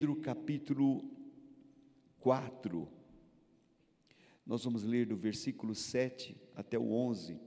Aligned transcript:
Pedro 0.00 0.16
capítulo 0.16 1.04
4. 2.20 2.90
Nós 4.46 4.64
vamos 4.64 4.82
ler 4.82 5.04
do 5.04 5.14
versículo 5.14 5.74
7 5.74 6.34
até 6.56 6.78
o 6.78 6.90
11. 6.90 7.38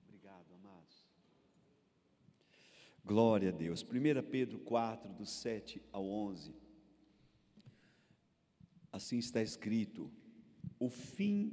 Obrigado, 0.00 0.54
amados. 0.54 1.04
Glória 3.04 3.48
a 3.48 3.52
Deus. 3.52 3.82
1 3.82 4.30
Pedro 4.30 4.60
4, 4.60 5.12
do 5.12 5.26
7 5.26 5.82
ao 5.90 6.06
11. 6.06 6.54
Assim 8.92 9.18
está 9.18 9.42
escrito: 9.42 10.08
O 10.78 10.88
fim 10.88 11.52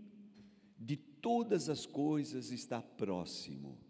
de 0.77 0.95
todas 0.95 1.69
as 1.69 1.87
coisas 1.87 2.51
está 2.51 2.79
próximo. 2.83 3.82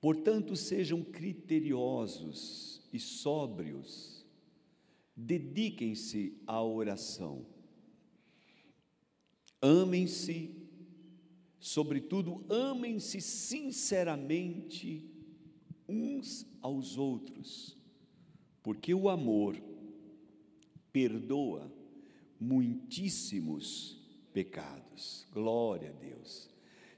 Portanto, 0.00 0.56
sejam 0.56 1.02
criteriosos 1.02 2.80
e 2.92 2.98
sóbrios, 2.98 4.24
dediquem-se 5.14 6.40
à 6.46 6.62
oração, 6.62 7.44
amem-se, 9.60 10.56
sobretudo, 11.58 12.44
amem-se 12.48 13.20
sinceramente 13.20 15.06
uns 15.86 16.46
aos 16.62 16.96
outros, 16.96 17.76
porque 18.62 18.94
o 18.94 19.08
amor 19.10 19.60
perdoa 20.90 21.70
muitíssimos 22.40 24.00
pecados. 24.32 25.26
Glória 25.30 25.90
a 25.90 25.92
Deus 25.92 26.49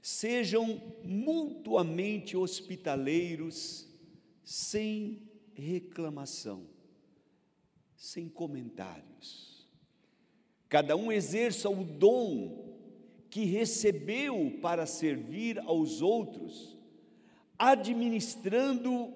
sejam 0.03 0.81
mutuamente 1.01 2.35
hospitaleiros, 2.35 3.87
sem 4.43 5.21
reclamação, 5.53 6.67
sem 7.95 8.27
comentários. 8.27 9.65
Cada 10.67 10.97
um 10.97 11.09
exerça 11.09 11.69
o 11.69 11.85
dom 11.85 12.77
que 13.29 13.45
recebeu 13.45 14.59
para 14.61 14.85
servir 14.85 15.57
aos 15.59 16.01
outros, 16.01 16.77
administrando 17.57 19.13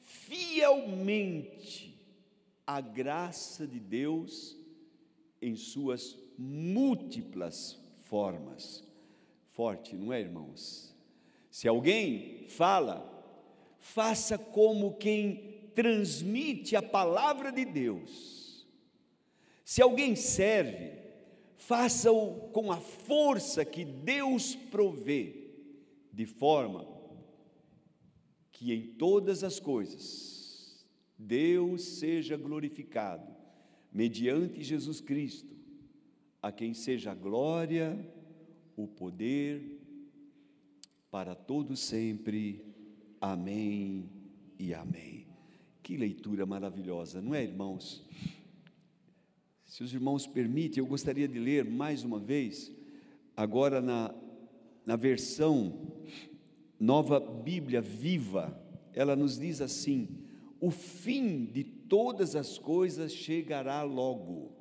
fielmente 0.00 1.98
a 2.66 2.78
graça 2.82 3.66
de 3.66 3.80
Deus 3.80 4.54
em 5.40 5.56
suas 5.56 6.14
múltiplas 6.36 7.80
formas 8.04 8.89
forte, 9.60 9.94
não 9.94 10.10
é, 10.10 10.18
irmãos? 10.18 10.96
Se 11.50 11.68
alguém 11.68 12.46
fala, 12.46 13.06
faça 13.78 14.38
como 14.38 14.94
quem 14.94 15.68
transmite 15.74 16.74
a 16.76 16.80
palavra 16.80 17.52
de 17.52 17.66
Deus. 17.66 18.66
Se 19.62 19.82
alguém 19.82 20.16
serve, 20.16 20.92
faça-o 21.58 22.48
com 22.54 22.72
a 22.72 22.78
força 22.78 23.62
que 23.62 23.84
Deus 23.84 24.56
provê, 24.56 25.50
de 26.10 26.24
forma 26.24 26.88
que 28.50 28.72
em 28.72 28.94
todas 28.94 29.44
as 29.44 29.60
coisas 29.60 30.86
Deus 31.18 31.82
seja 31.82 32.34
glorificado, 32.34 33.30
mediante 33.92 34.62
Jesus 34.62 35.02
Cristo, 35.02 35.54
a 36.40 36.50
quem 36.50 36.72
seja 36.72 37.12
glória 37.12 38.18
o 38.82 38.88
poder 38.88 39.80
para 41.10 41.34
todo 41.34 41.76
sempre. 41.76 42.64
Amém 43.20 44.08
e 44.58 44.72
amém. 44.72 45.26
Que 45.82 45.96
leitura 45.96 46.46
maravilhosa, 46.46 47.20
não 47.20 47.34
é, 47.34 47.42
irmãos? 47.42 48.04
Se 49.64 49.82
os 49.82 49.92
irmãos 49.92 50.26
permitem, 50.26 50.82
eu 50.82 50.86
gostaria 50.86 51.28
de 51.28 51.38
ler 51.38 51.64
mais 51.64 52.04
uma 52.04 52.18
vez, 52.18 52.72
agora 53.36 53.80
na, 53.80 54.14
na 54.84 54.96
versão 54.96 55.92
Nova 56.78 57.20
Bíblia 57.20 57.80
Viva, 57.80 58.58
ela 58.92 59.14
nos 59.14 59.38
diz 59.38 59.60
assim: 59.60 60.08
o 60.60 60.70
fim 60.70 61.44
de 61.44 61.64
todas 61.64 62.36
as 62.36 62.58
coisas 62.58 63.12
chegará 63.12 63.82
logo. 63.82 64.52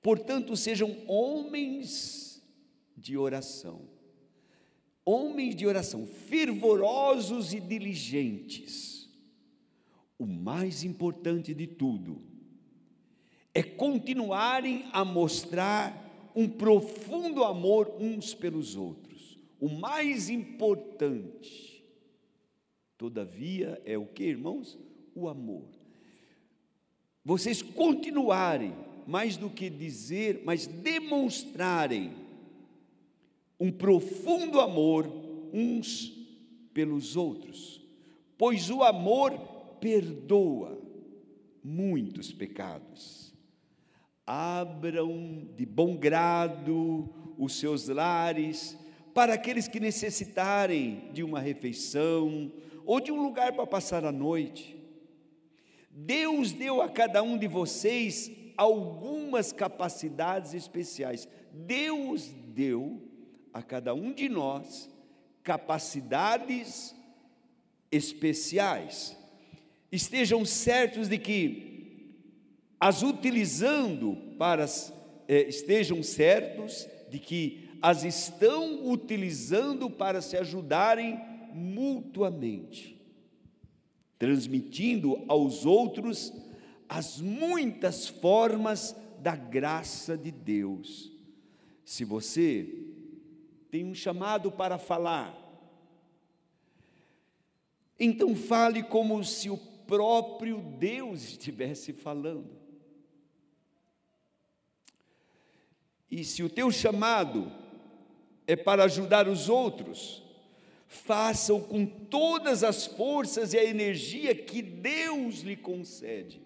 Portanto, 0.00 0.56
sejam 0.56 0.96
homens 1.06 2.31
de 3.02 3.18
oração. 3.18 3.88
Homens 5.04 5.56
de 5.56 5.66
oração, 5.66 6.06
fervorosos 6.06 7.52
e 7.52 7.60
diligentes. 7.60 9.10
O 10.16 10.24
mais 10.24 10.84
importante 10.84 11.52
de 11.52 11.66
tudo 11.66 12.22
é 13.52 13.62
continuarem 13.62 14.86
a 14.92 15.04
mostrar 15.04 16.30
um 16.34 16.48
profundo 16.48 17.42
amor 17.44 17.92
uns 17.98 18.32
pelos 18.32 18.76
outros. 18.76 19.38
O 19.60 19.68
mais 19.68 20.30
importante, 20.30 21.84
todavia, 22.96 23.82
é 23.84 23.98
o 23.98 24.06
que, 24.06 24.24
irmãos? 24.24 24.78
O 25.14 25.28
amor. 25.28 25.68
Vocês 27.24 27.60
continuarem, 27.60 28.74
mais 29.06 29.36
do 29.36 29.50
que 29.50 29.68
dizer, 29.68 30.42
mas 30.44 30.66
demonstrarem 30.66 32.21
um 33.62 33.70
profundo 33.70 34.60
amor 34.60 35.06
uns 35.52 36.12
pelos 36.74 37.16
outros, 37.16 37.80
pois 38.36 38.68
o 38.70 38.82
amor 38.82 39.38
perdoa 39.78 40.82
muitos 41.62 42.32
pecados. 42.32 43.32
Abram 44.26 45.46
de 45.54 45.64
bom 45.64 45.96
grado 45.96 47.08
os 47.38 47.54
seus 47.54 47.86
lares 47.86 48.76
para 49.14 49.34
aqueles 49.34 49.68
que 49.68 49.78
necessitarem 49.78 51.12
de 51.12 51.22
uma 51.22 51.38
refeição 51.38 52.50
ou 52.84 53.00
de 53.00 53.12
um 53.12 53.22
lugar 53.22 53.52
para 53.52 53.64
passar 53.64 54.04
a 54.04 54.10
noite. 54.10 54.76
Deus 55.88 56.50
deu 56.50 56.82
a 56.82 56.88
cada 56.88 57.22
um 57.22 57.38
de 57.38 57.46
vocês 57.46 58.28
algumas 58.56 59.52
capacidades 59.52 60.52
especiais. 60.52 61.28
Deus 61.52 62.34
deu 62.48 63.11
a 63.52 63.62
cada 63.62 63.94
um 63.94 64.12
de 64.12 64.28
nós 64.28 64.90
capacidades 65.42 66.94
especiais. 67.90 69.16
Estejam 69.90 70.44
certos 70.44 71.08
de 71.08 71.18
que 71.18 72.16
as 72.80 73.02
utilizando 73.02 74.16
para 74.38 74.64
eh, 75.28 75.42
estejam 75.48 76.02
certos 76.02 76.88
de 77.10 77.18
que 77.18 77.68
as 77.80 78.04
estão 78.04 78.88
utilizando 78.88 79.90
para 79.90 80.22
se 80.22 80.36
ajudarem 80.36 81.20
mutuamente, 81.52 83.00
transmitindo 84.18 85.22
aos 85.28 85.66
outros 85.66 86.32
as 86.88 87.20
muitas 87.20 88.08
formas 88.08 88.96
da 89.20 89.36
graça 89.36 90.16
de 90.16 90.30
Deus. 90.30 91.12
Se 91.84 92.04
você 92.04 92.81
tem 93.72 93.86
um 93.86 93.94
chamado 93.94 94.52
para 94.52 94.76
falar. 94.76 95.34
Então 97.98 98.36
fale 98.36 98.82
como 98.82 99.24
se 99.24 99.48
o 99.48 99.56
próprio 99.56 100.60
Deus 100.78 101.22
estivesse 101.22 101.90
falando. 101.90 102.50
E 106.10 106.22
se 106.22 106.42
o 106.42 106.50
teu 106.50 106.70
chamado 106.70 107.50
é 108.46 108.54
para 108.54 108.84
ajudar 108.84 109.26
os 109.26 109.48
outros, 109.48 110.22
faça-o 110.86 111.62
com 111.62 111.86
todas 111.86 112.62
as 112.62 112.84
forças 112.84 113.54
e 113.54 113.58
a 113.58 113.64
energia 113.64 114.34
que 114.34 114.60
Deus 114.60 115.40
lhe 115.40 115.56
concede, 115.56 116.42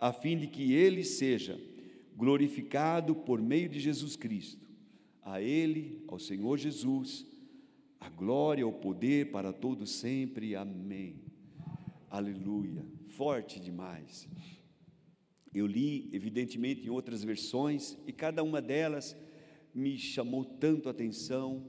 a 0.00 0.12
fim 0.12 0.38
de 0.38 0.46
que 0.46 0.72
ele 0.72 1.02
seja 1.02 1.60
glorificado 2.14 3.12
por 3.12 3.42
meio 3.42 3.68
de 3.68 3.80
Jesus 3.80 4.14
Cristo 4.14 4.67
a 5.28 5.42
Ele, 5.42 6.02
ao 6.08 6.18
Senhor 6.18 6.56
Jesus, 6.56 7.26
a 8.00 8.08
glória, 8.08 8.66
o 8.66 8.72
poder 8.72 9.30
para 9.30 9.52
todos 9.52 9.90
sempre. 9.90 10.56
Amém. 10.56 11.20
Aleluia. 12.08 12.82
Forte 13.08 13.60
demais. 13.60 14.26
Eu 15.52 15.66
li, 15.66 16.08
evidentemente, 16.14 16.86
em 16.86 16.88
outras 16.88 17.22
versões, 17.22 17.98
e 18.06 18.12
cada 18.12 18.42
uma 18.42 18.62
delas 18.62 19.14
me 19.74 19.98
chamou 19.98 20.46
tanto 20.46 20.88
a 20.88 20.92
atenção, 20.92 21.62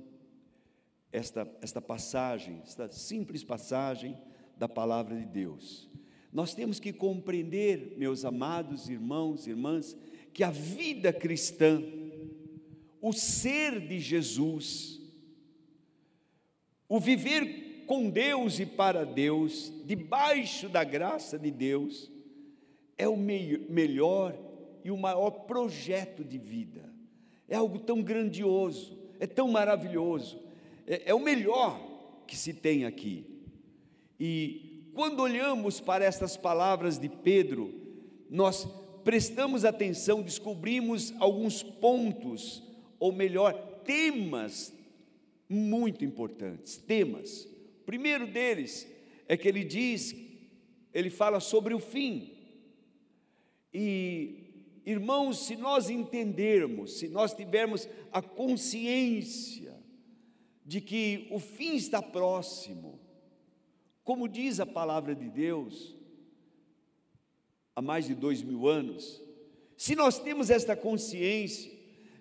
esta, 1.11 1.45
esta 1.61 1.81
passagem, 1.81 2.61
esta 2.63 2.89
simples 2.89 3.43
passagem 3.43 4.17
da 4.57 4.69
palavra 4.69 5.17
de 5.17 5.25
Deus. 5.25 5.89
Nós 6.31 6.53
temos 6.53 6.79
que 6.79 6.93
compreender, 6.93 7.95
meus 7.97 8.23
amados 8.23 8.87
irmãos 8.87 9.47
e 9.47 9.49
irmãs, 9.49 9.97
que 10.31 10.43
a 10.45 10.51
vida 10.51 11.11
cristã, 11.11 11.83
o 13.01 13.13
ser 13.13 13.79
de 13.79 13.99
Jesus, 13.99 14.99
o 16.87 16.99
viver 16.99 17.83
com 17.85 18.09
Deus 18.09 18.59
e 18.59 18.65
para 18.65 19.05
Deus, 19.05 19.71
debaixo 19.85 20.69
da 20.69 20.83
graça 20.83 21.39
de 21.39 21.49
Deus, 21.49 22.11
é 22.97 23.07
o 23.07 23.17
melhor 23.17 24.37
e 24.83 24.91
o 24.91 24.97
maior 24.97 25.31
projeto 25.31 26.23
de 26.23 26.37
vida. 26.37 26.87
É 27.47 27.55
algo 27.55 27.79
tão 27.79 28.01
grandioso, 28.01 28.97
é 29.19 29.25
tão 29.25 29.47
maravilhoso, 29.47 30.39
é, 30.85 31.09
é 31.09 31.13
o 31.13 31.19
melhor 31.19 31.79
que 32.27 32.37
se 32.37 32.53
tem 32.53 32.85
aqui. 32.85 33.25
E 34.19 34.91
quando 34.93 35.21
olhamos 35.21 35.79
para 35.79 36.05
estas 36.05 36.35
palavras 36.35 36.99
de 36.99 37.09
Pedro, 37.09 37.73
nós 38.29 38.67
prestamos 39.03 39.65
atenção, 39.65 40.21
descobrimos 40.21 41.13
alguns 41.19 41.63
pontos, 41.63 42.61
ou 42.99 43.11
melhor, 43.11 43.53
temas 43.83 44.73
muito 45.47 46.03
importantes. 46.03 46.77
Temas. 46.77 47.45
O 47.81 47.85
primeiro 47.85 48.27
deles 48.27 48.87
é 49.27 49.37
que 49.37 49.47
ele 49.47 49.63
diz, 49.63 50.15
ele 50.93 51.09
fala 51.09 51.39
sobre 51.39 51.73
o 51.73 51.79
fim. 51.79 52.35
E, 53.73 54.81
irmãos, 54.85 55.45
se 55.45 55.55
nós 55.55 55.89
entendermos, 55.89 56.99
se 56.99 57.07
nós 57.07 57.33
tivermos 57.33 57.87
a 58.11 58.21
consciência 58.21 59.77
de 60.65 60.81
que 60.81 61.27
o 61.31 61.39
fim 61.39 61.75
está 61.75 62.01
próximo, 62.01 62.99
como 64.03 64.27
diz 64.27 64.59
a 64.59 64.65
palavra 64.65 65.15
de 65.15 65.29
Deus, 65.29 65.95
há 67.75 67.81
mais 67.81 68.05
de 68.05 68.13
dois 68.13 68.41
mil 68.41 68.67
anos, 68.67 69.21
se 69.77 69.95
nós 69.95 70.19
temos 70.19 70.49
esta 70.49 70.75
consciência 70.75 71.78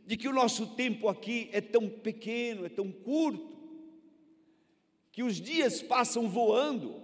de 0.09 0.17
que 0.17 0.27
o 0.27 0.33
nosso 0.33 0.75
tempo 0.75 1.07
aqui 1.09 1.49
é 1.53 1.61
tão 1.61 1.89
pequeno, 1.89 2.67
é 2.67 2.69
tão 2.69 2.91
curto, 2.91 3.57
que 5.13 5.23
os 5.23 5.41
dias 5.41 5.81
passam 5.81 6.29
voando, 6.29 7.01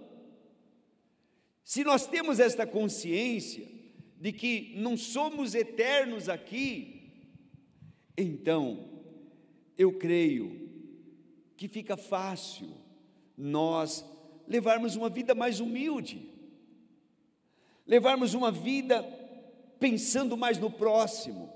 se 1.63 1.85
nós 1.85 2.05
temos 2.07 2.39
esta 2.39 2.67
consciência 2.67 3.65
de 4.19 4.33
que 4.33 4.73
não 4.75 4.97
somos 4.97 5.53
eternos 5.53 6.27
aqui, 6.27 7.13
então 8.17 8.89
eu 9.77 9.93
creio 9.93 10.67
que 11.55 11.67
fica 11.67 11.95
fácil 11.95 12.69
nós 13.37 14.03
levarmos 14.47 14.97
uma 14.97 15.09
vida 15.09 15.33
mais 15.33 15.59
humilde 15.59 16.35
levarmos 17.85 18.33
uma 18.33 18.51
vida 18.51 19.03
pensando 19.79 20.35
mais 20.35 20.57
no 20.57 20.71
próximo. 20.71 21.53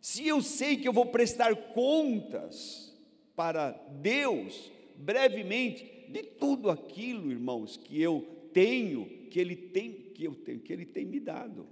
Se 0.00 0.26
eu 0.26 0.40
sei 0.40 0.76
que 0.76 0.88
eu 0.88 0.92
vou 0.92 1.06
prestar 1.06 1.54
contas 1.72 2.96
para 3.36 3.72
Deus 4.00 4.70
brevemente 4.96 6.06
de 6.08 6.22
tudo 6.22 6.70
aquilo, 6.70 7.30
irmãos, 7.30 7.76
que 7.76 8.00
eu 8.00 8.48
tenho, 8.52 9.06
que 9.30 9.38
ele 9.38 9.54
tem, 9.54 9.92
que 9.92 10.24
eu 10.24 10.34
tenho, 10.34 10.60
que 10.60 10.72
ele 10.72 10.86
tem 10.86 11.04
me 11.04 11.20
dado. 11.20 11.66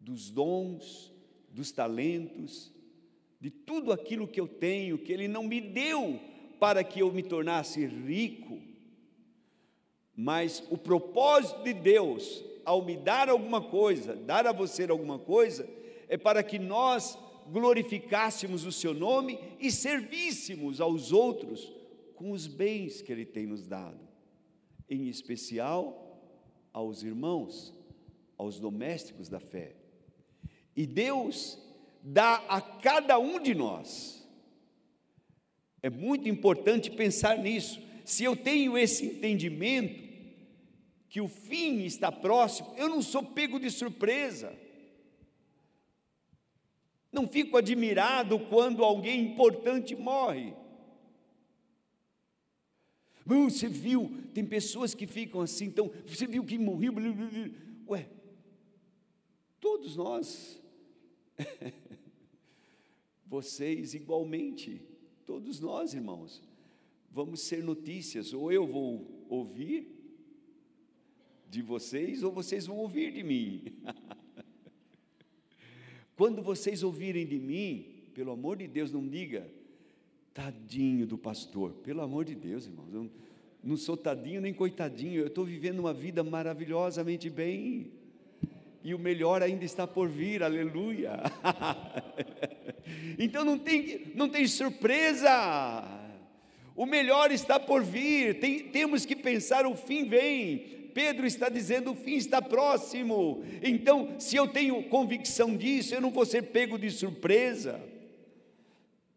Dos 0.00 0.30
dons, 0.30 1.12
dos 1.50 1.70
talentos, 1.70 2.72
de 3.40 3.50
tudo 3.50 3.92
aquilo 3.92 4.26
que 4.26 4.40
eu 4.40 4.48
tenho, 4.48 4.98
que 4.98 5.12
ele 5.12 5.28
não 5.28 5.44
me 5.44 5.60
deu 5.60 6.18
para 6.58 6.82
que 6.82 7.00
eu 7.00 7.12
me 7.12 7.22
tornasse 7.22 7.84
rico, 7.86 8.60
mas 10.16 10.62
o 10.70 10.78
propósito 10.78 11.62
de 11.62 11.74
Deus, 11.74 12.44
ao 12.64 12.84
me 12.84 12.96
dar 12.96 13.28
alguma 13.28 13.60
coisa, 13.60 14.14
dar 14.14 14.46
a 14.46 14.52
você 14.52 14.84
alguma 14.84 15.18
coisa, 15.18 15.68
é 16.08 16.16
para 16.16 16.42
que 16.42 16.58
nós 16.58 17.18
glorificássemos 17.50 18.64
o 18.64 18.72
seu 18.72 18.94
nome 18.94 19.38
e 19.60 19.70
servíssemos 19.70 20.80
aos 20.80 21.12
outros 21.12 21.72
com 22.14 22.30
os 22.30 22.46
bens 22.46 23.02
que 23.02 23.12
ele 23.12 23.24
tem 23.24 23.46
nos 23.46 23.66
dado, 23.66 24.00
em 24.88 25.08
especial 25.08 26.00
aos 26.72 27.02
irmãos, 27.02 27.74
aos 28.36 28.58
domésticos 28.58 29.28
da 29.28 29.40
fé. 29.40 29.76
E 30.76 30.86
Deus 30.86 31.58
dá 32.02 32.36
a 32.48 32.60
cada 32.60 33.18
um 33.18 33.40
de 33.40 33.54
nós. 33.54 34.26
É 35.82 35.90
muito 35.90 36.28
importante 36.28 36.90
pensar 36.90 37.38
nisso. 37.38 37.80
Se 38.04 38.24
eu 38.24 38.36
tenho 38.36 38.76
esse 38.76 39.06
entendimento, 39.06 40.02
que 41.08 41.20
o 41.20 41.28
fim 41.28 41.84
está 41.84 42.10
próximo, 42.10 42.74
eu 42.76 42.88
não 42.88 43.00
sou 43.00 43.22
pego 43.22 43.60
de 43.60 43.70
surpresa. 43.70 44.52
Não 47.14 47.28
fico 47.28 47.56
admirado 47.56 48.40
quando 48.40 48.82
alguém 48.82 49.20
importante 49.20 49.94
morre. 49.94 50.52
Você 53.24 53.68
viu, 53.68 54.10
tem 54.34 54.44
pessoas 54.44 54.94
que 54.94 55.06
ficam 55.06 55.40
assim, 55.40 55.66
então, 55.66 55.90
você 56.04 56.26
viu 56.26 56.44
que 56.44 56.58
morreu, 56.58 56.92
ué, 57.88 58.10
todos 59.60 59.96
nós, 59.96 60.60
vocês 63.24 63.94
igualmente, 63.94 64.82
todos 65.24 65.60
nós, 65.60 65.94
irmãos, 65.94 66.42
vamos 67.10 67.40
ser 67.40 67.62
notícias, 67.62 68.34
ou 68.34 68.52
eu 68.52 68.66
vou 68.66 69.24
ouvir, 69.30 69.94
de 71.48 71.62
vocês 71.62 72.24
ou 72.24 72.32
vocês 72.32 72.66
vão 72.66 72.78
ouvir 72.78 73.12
de 73.12 73.22
mim. 73.22 73.62
Quando 76.16 76.42
vocês 76.42 76.82
ouvirem 76.82 77.26
de 77.26 77.38
mim, 77.38 77.86
pelo 78.14 78.30
amor 78.30 78.56
de 78.56 78.68
Deus, 78.68 78.92
não 78.92 79.06
diga, 79.06 79.46
tadinho 80.32 81.06
do 81.06 81.18
pastor, 81.18 81.72
pelo 81.82 82.00
amor 82.00 82.24
de 82.24 82.34
Deus, 82.34 82.66
irmãos, 82.66 82.92
eu 82.92 83.10
não 83.62 83.76
sou 83.76 83.96
tadinho 83.96 84.40
nem 84.40 84.52
coitadinho, 84.52 85.20
eu 85.20 85.26
estou 85.26 85.44
vivendo 85.44 85.80
uma 85.80 85.92
vida 85.92 86.22
maravilhosamente 86.22 87.28
bem, 87.28 87.90
e 88.82 88.94
o 88.94 88.98
melhor 88.98 89.42
ainda 89.42 89.64
está 89.64 89.86
por 89.86 90.08
vir, 90.08 90.42
aleluia. 90.42 91.18
então 93.18 93.44
não 93.44 93.58
tem, 93.58 94.12
não 94.14 94.28
tem 94.28 94.46
surpresa, 94.46 95.82
o 96.76 96.84
melhor 96.84 97.32
está 97.32 97.58
por 97.58 97.82
vir, 97.82 98.38
tem, 98.40 98.68
temos 98.68 99.06
que 99.06 99.16
pensar: 99.16 99.66
o 99.66 99.74
fim 99.74 100.04
vem, 100.04 100.83
Pedro 100.94 101.26
está 101.26 101.48
dizendo: 101.48 101.90
o 101.90 101.96
fim 101.96 102.14
está 102.14 102.40
próximo. 102.40 103.44
Então, 103.62 104.18
se 104.18 104.36
eu 104.36 104.46
tenho 104.46 104.88
convicção 104.88 105.56
disso, 105.56 105.94
eu 105.94 106.00
não 106.00 106.10
vou 106.10 106.24
ser 106.24 106.44
pego 106.44 106.78
de 106.78 106.90
surpresa. 106.90 107.82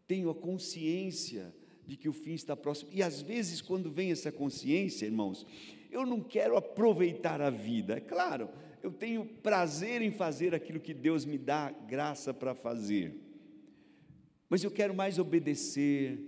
Tenho 0.06 0.28
a 0.28 0.34
consciência 0.34 1.54
de 1.86 1.96
que 1.96 2.08
o 2.08 2.12
fim 2.12 2.34
está 2.34 2.56
próximo. 2.56 2.90
E 2.92 3.02
às 3.02 3.22
vezes, 3.22 3.62
quando 3.62 3.90
vem 3.90 4.10
essa 4.10 4.32
consciência, 4.32 5.06
irmãos, 5.06 5.46
eu 5.90 6.04
não 6.04 6.20
quero 6.20 6.56
aproveitar 6.56 7.40
a 7.40 7.48
vida. 7.48 7.96
É 7.96 8.00
claro, 8.00 8.50
eu 8.82 8.90
tenho 8.90 9.24
prazer 9.24 10.02
em 10.02 10.10
fazer 10.10 10.54
aquilo 10.54 10.80
que 10.80 10.92
Deus 10.92 11.24
me 11.24 11.38
dá 11.38 11.70
graça 11.70 12.34
para 12.34 12.54
fazer. 12.54 13.14
Mas 14.48 14.64
eu 14.64 14.70
quero 14.70 14.94
mais 14.94 15.18
obedecer, 15.18 16.18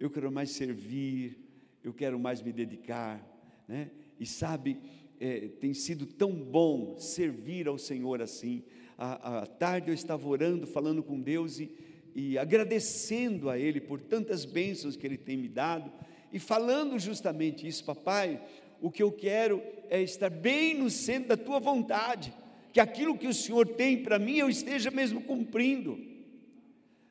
eu 0.00 0.10
quero 0.10 0.32
mais 0.32 0.50
servir, 0.50 1.38
eu 1.84 1.92
quero 1.92 2.18
mais 2.18 2.40
me 2.42 2.52
dedicar, 2.52 3.24
né? 3.68 3.90
E 4.18 4.26
sabe, 4.26 4.78
é, 5.20 5.48
tem 5.60 5.72
sido 5.72 6.04
tão 6.04 6.32
bom 6.32 6.98
servir 6.98 7.68
ao 7.68 7.78
Senhor 7.78 8.20
assim. 8.20 8.64
À, 8.98 9.46
tarde 9.46 9.88
eu 9.88 9.94
estava 9.94 10.28
orando, 10.28 10.66
falando 10.66 11.02
com 11.02 11.20
Deus 11.20 11.60
e, 11.60 11.70
e 12.14 12.36
agradecendo 12.36 13.48
a 13.48 13.58
Ele 13.58 13.80
por 13.80 14.00
tantas 14.00 14.44
bênçãos 14.44 14.96
que 14.96 15.06
Ele 15.06 15.16
tem 15.16 15.36
me 15.36 15.48
dado 15.48 15.92
e 16.32 16.38
falando 16.38 16.98
justamente 16.98 17.66
isso, 17.66 17.84
papai. 17.84 18.42
O 18.80 18.90
que 18.90 19.02
eu 19.02 19.12
quero 19.12 19.62
é 19.88 20.02
estar 20.02 20.28
bem 20.28 20.74
no 20.74 20.90
centro 20.90 21.28
da 21.28 21.36
tua 21.36 21.60
vontade, 21.60 22.34
que 22.72 22.80
aquilo 22.80 23.16
que 23.16 23.28
o 23.28 23.34
Senhor 23.34 23.66
tem 23.66 24.02
para 24.02 24.18
mim 24.18 24.38
eu 24.38 24.48
esteja 24.48 24.90
mesmo 24.90 25.22
cumprindo. 25.22 26.00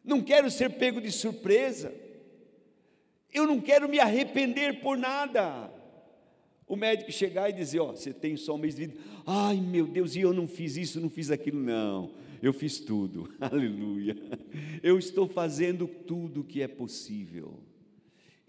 Não 0.03 0.22
quero 0.22 0.51
ser 0.51 0.72
pego 0.72 1.00
de 1.00 1.12
surpresa, 1.12 1.93
eu 3.34 3.48
não 3.48 3.62
quero 3.62 3.88
me 3.88 4.00
arrepender 4.00 4.81
por 4.81 4.98
nada 4.98 5.72
o 6.72 6.78
médico 6.78 7.12
chegar 7.12 7.50
e 7.50 7.54
dizer: 7.54 7.82
Ó, 7.82 7.92
você 7.92 8.13
tem 8.13 8.38
só 8.38 8.56
um 8.56 8.58
mês 8.58 8.75
de 8.75 8.86
vida. 8.86 8.98
Ai 9.25 9.58
meu 9.60 9.86
Deus, 9.86 10.16
e 10.16 10.22
eu 10.22 10.32
não 10.32 10.48
fiz 10.48 10.78
isso, 10.78 11.01
não 11.01 11.10
fiz 11.10 11.30
aquilo. 11.30 11.60
Não, 11.60 12.13
eu 12.42 12.54
fiz 12.54 12.80
tudo. 12.80 13.30
Aleluia. 13.42 14.16
Eu 14.82 14.98
estou 14.98 15.28
fazendo 15.28 15.86
tudo 15.86 16.40
o 16.40 16.44
que 16.46 16.62
é 16.62 16.70
possível. 16.70 17.60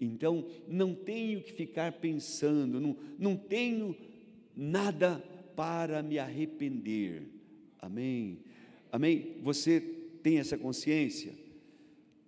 Então, 0.01 0.47
não 0.69 0.95
tenho 0.95 1.43
que 1.43 1.53
ficar 1.53 1.95
pensando, 1.95 2.81
não, 2.81 2.97
não 3.19 3.37
tenho 3.37 3.97
nada 4.57 5.19
para 5.57 6.01
me 6.01 6.17
arrepender. 6.17 7.25
Amém? 7.81 8.39
Amém? 8.93 9.37
Você 9.43 9.81
tem 10.23 10.39
essa 10.39 10.57
consciência? 10.57 11.33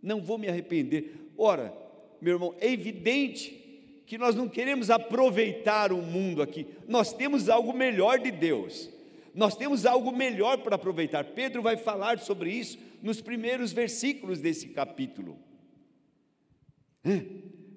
Não 0.03 0.21
vou 0.21 0.39
me 0.39 0.49
arrepender. 0.49 1.31
Ora, 1.39 1.73
meu 2.21 2.33
irmão, 2.33 2.53
é 2.61 2.73
evidente 2.73 3.64
que 4.07 4.19
nós 4.19 4.35
não 4.35 4.49
queremos 4.49 4.91
aproveitar 4.91 5.93
o 5.93 6.03
mundo 6.03 6.43
aqui, 6.43 6.67
nós 6.87 7.13
temos 7.13 7.49
algo 7.49 7.73
melhor 7.73 8.19
de 8.19 8.31
Deus. 8.31 8.91
Nós 9.35 9.57
temos 9.57 9.85
algo 9.85 10.13
melhor 10.13 10.59
para 10.59 10.77
aproveitar. 10.77 11.25
Pedro 11.25 11.61
vai 11.61 11.77
falar 11.77 12.19
sobre 12.21 12.53
isso 12.53 12.79
nos 13.03 13.21
primeiros 13.21 13.73
versículos 13.73 14.41
desse 14.41 14.69
capítulo. 14.69 15.39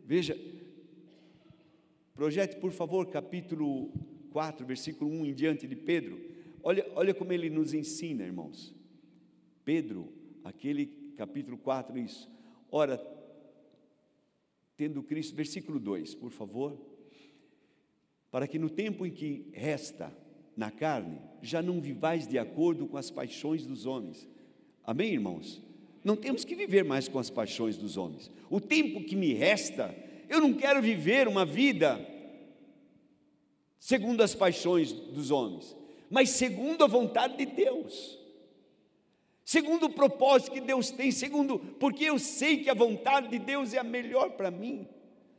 Veja, 0.05 0.37
projete 2.13 2.57
por 2.57 2.71
favor 2.71 3.07
capítulo 3.07 3.91
4, 4.31 4.65
versículo 4.65 5.09
1 5.09 5.25
em 5.25 5.33
diante 5.33 5.67
de 5.67 5.75
Pedro. 5.75 6.21
Olha, 6.61 6.85
olha 6.95 7.13
como 7.13 7.33
ele 7.33 7.49
nos 7.49 7.73
ensina, 7.73 8.23
irmãos. 8.23 8.75
Pedro, 9.65 10.13
aquele 10.43 10.85
capítulo 11.17 11.57
4, 11.57 11.97
isso. 11.97 12.29
Ora, 12.71 12.97
tendo 14.77 15.01
Cristo, 15.01 15.35
versículo 15.35 15.79
2, 15.79 16.13
por 16.15 16.29
favor. 16.29 16.77
Para 18.29 18.47
que 18.47 18.59
no 18.59 18.69
tempo 18.69 19.05
em 19.05 19.11
que 19.11 19.49
resta 19.51 20.15
na 20.55 20.69
carne, 20.71 21.19
já 21.41 21.61
não 21.61 21.81
vivais 21.81 22.27
de 22.27 22.37
acordo 22.37 22.87
com 22.87 22.97
as 22.97 23.09
paixões 23.09 23.65
dos 23.65 23.85
homens. 23.85 24.27
Amém, 24.83 25.13
irmãos? 25.13 25.61
Não 26.03 26.15
temos 26.15 26.45
que 26.45 26.55
viver 26.55 26.83
mais 26.83 27.07
com 27.07 27.19
as 27.19 27.29
paixões 27.29 27.75
dos 27.75 27.97
homens. 27.97 28.31
O 28.49 28.61
tempo 28.61 29.03
que 29.03 29.15
me 29.15 29.33
resta, 29.33 29.95
eu 30.29 30.39
não 30.39 30.53
quero 30.53 30.81
viver 30.81 31.27
uma 31.27 31.45
vida 31.45 31.99
segundo 33.79 34.21
as 34.21 34.33
paixões 34.33 34.91
dos 34.91 35.31
homens, 35.31 35.75
mas 36.09 36.29
segundo 36.29 36.83
a 36.83 36.87
vontade 36.87 37.37
de 37.37 37.45
Deus. 37.45 38.16
Segundo 39.47 39.85
o 39.85 39.89
propósito 39.89 40.51
que 40.51 40.59
Deus 40.59 40.91
tem, 40.91 41.09
segundo, 41.09 41.57
porque 41.57 42.03
eu 42.03 42.19
sei 42.19 42.57
que 42.57 42.69
a 42.69 42.73
vontade 42.73 43.29
de 43.29 43.39
Deus 43.39 43.73
é 43.73 43.77
a 43.77 43.83
melhor 43.83 44.31
para 44.31 44.51
mim 44.51 44.85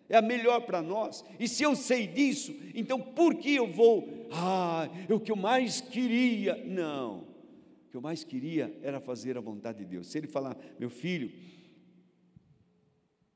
é 0.08 0.16
a 0.16 0.22
melhor 0.22 0.62
para 0.62 0.80
nós. 0.80 1.22
E 1.38 1.46
se 1.46 1.62
eu 1.62 1.76
sei 1.76 2.06
disso, 2.06 2.56
então 2.74 2.98
por 2.98 3.34
que 3.34 3.54
eu 3.54 3.70
vou? 3.70 4.26
Ah, 4.32 4.88
é 5.06 5.12
o 5.12 5.20
que 5.20 5.30
eu 5.30 5.36
mais 5.36 5.82
queria. 5.82 6.56
Não. 6.64 7.18
O 7.18 7.90
que 7.90 7.96
eu 7.98 8.00
mais 8.00 8.24
queria 8.24 8.74
era 8.82 9.00
fazer 9.00 9.36
a 9.36 9.40
vontade 9.42 9.80
de 9.80 9.84
Deus. 9.84 10.06
Se 10.06 10.16
ele 10.16 10.26
falar, 10.26 10.56
meu 10.78 10.88
filho, 10.88 11.30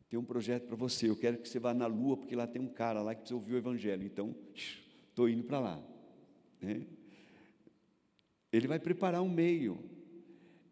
tem 0.09 0.19
um 0.19 0.25
projeto 0.25 0.67
para 0.67 0.77
você, 0.77 1.11
eu 1.11 1.17
quero 1.17 1.37
que 1.37 1.47
você 1.47 1.59
vá 1.59 1.75
na 1.75 1.87
lua, 1.87 2.17
porque 2.17 2.35
lá 2.35 2.47
tem 2.47 2.63
um 2.63 2.69
cara 2.69 3.03
lá 3.03 3.15
que 3.15 3.21
precisa 3.21 3.39
ouvir 3.39 3.53
o 3.53 3.59
evangelho. 3.59 4.05
Então, 4.07 4.35
estou 4.55 5.29
indo 5.29 5.45
para 5.45 5.61
lá. 5.61 5.83
Né? 6.59 6.87
Ele 8.51 8.67
vai 8.67 8.79
preparar 8.79 9.21
um 9.21 9.29
meio. 9.29 9.79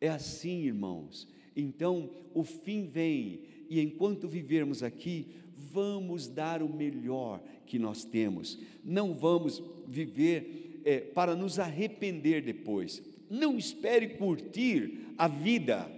É 0.01 0.09
assim, 0.09 0.63
irmãos. 0.63 1.29
Então, 1.55 2.11
o 2.33 2.43
fim 2.43 2.87
vem, 2.87 3.43
e 3.69 3.81
enquanto 3.81 4.27
vivermos 4.27 4.83
aqui, 4.83 5.35
vamos 5.57 6.27
dar 6.27 6.63
o 6.63 6.73
melhor 6.73 7.43
que 7.67 7.79
nós 7.79 8.05
temos, 8.05 8.59
não 8.83 9.15
vamos 9.15 9.63
viver 9.87 10.81
é, 10.85 11.01
para 11.01 11.37
nos 11.37 11.59
arrepender 11.59 12.43
depois. 12.43 13.03
Não 13.29 13.57
espere 13.59 14.17
curtir 14.17 15.15
a 15.17 15.29
vida, 15.29 15.91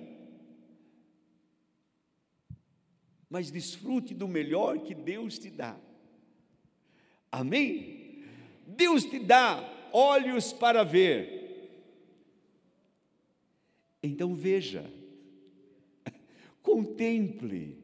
mas 3.31 3.51
desfrute 3.51 4.13
do 4.13 4.29
melhor 4.29 4.81
que 4.81 4.95
Deus 4.95 5.39
te 5.39 5.49
dá. 5.49 5.79
Amém? 7.31 8.23
Deus 8.67 9.05
te 9.05 9.19
dá 9.19 9.89
olhos 9.93 10.53
para 10.53 10.83
ver. 10.83 11.42
Então 14.03 14.35
veja, 14.35 14.91
contemple, 16.63 17.83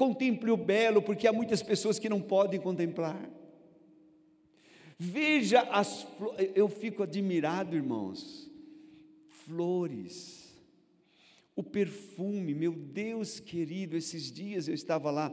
Contemple 0.00 0.50
o 0.50 0.56
belo, 0.56 1.02
porque 1.02 1.28
há 1.28 1.32
muitas 1.32 1.62
pessoas 1.62 1.98
que 1.98 2.08
não 2.08 2.22
podem 2.22 2.58
contemplar. 2.58 3.30
Veja 4.98 5.60
as 5.60 6.06
eu 6.54 6.70
fico 6.70 7.02
admirado, 7.02 7.76
irmãos. 7.76 8.50
Flores. 9.44 10.58
O 11.54 11.62
perfume, 11.62 12.54
meu 12.54 12.72
Deus 12.72 13.40
querido, 13.40 13.94
esses 13.94 14.32
dias 14.32 14.68
eu 14.68 14.74
estava 14.74 15.10
lá 15.10 15.30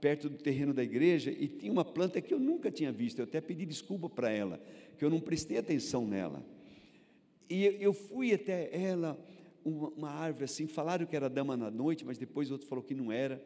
perto 0.00 0.30
do 0.30 0.38
terreno 0.38 0.72
da 0.72 0.82
igreja 0.82 1.30
e 1.30 1.46
tinha 1.46 1.70
uma 1.70 1.84
planta 1.84 2.18
que 2.22 2.32
eu 2.32 2.40
nunca 2.40 2.70
tinha 2.70 2.90
visto. 2.90 3.18
Eu 3.18 3.24
até 3.24 3.42
pedi 3.42 3.66
desculpa 3.66 4.08
para 4.08 4.30
ela, 4.30 4.58
que 4.96 5.04
eu 5.04 5.10
não 5.10 5.20
prestei 5.20 5.58
atenção 5.58 6.06
nela. 6.06 6.42
E 7.50 7.76
eu 7.78 7.92
fui 7.92 8.32
até 8.32 8.70
ela, 8.74 9.22
uma, 9.64 9.88
uma 9.90 10.10
árvore 10.10 10.44
assim, 10.44 10.66
falaram 10.66 11.06
que 11.06 11.16
era 11.16 11.28
dama 11.28 11.56
na 11.56 11.70
noite, 11.70 12.04
mas 12.04 12.18
depois 12.18 12.50
outro 12.50 12.66
falou 12.66 12.82
que 12.82 12.94
não 12.94 13.12
era. 13.12 13.42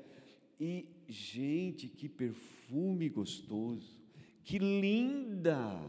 E, 0.61 0.87
gente, 1.09 1.89
que 1.89 2.09
perfume 2.09 3.09
gostoso, 3.09 3.99
que 4.45 4.59
linda! 4.59 5.81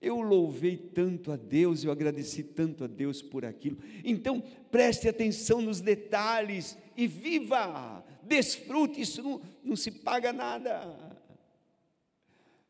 Eu 0.00 0.20
louvei 0.20 0.76
tanto 0.76 1.30
a 1.30 1.36
Deus, 1.36 1.84
eu 1.84 1.92
agradeci 1.92 2.42
tanto 2.42 2.82
a 2.82 2.88
Deus 2.88 3.22
por 3.22 3.44
aquilo. 3.44 3.78
Então, 4.04 4.42
preste 4.70 5.08
atenção 5.08 5.62
nos 5.62 5.80
detalhes 5.80 6.76
e 6.96 7.06
viva, 7.06 8.04
desfrute, 8.22 9.00
isso 9.00 9.22
não, 9.22 9.40
não 9.62 9.76
se 9.76 9.92
paga 9.92 10.32
nada. 10.32 11.21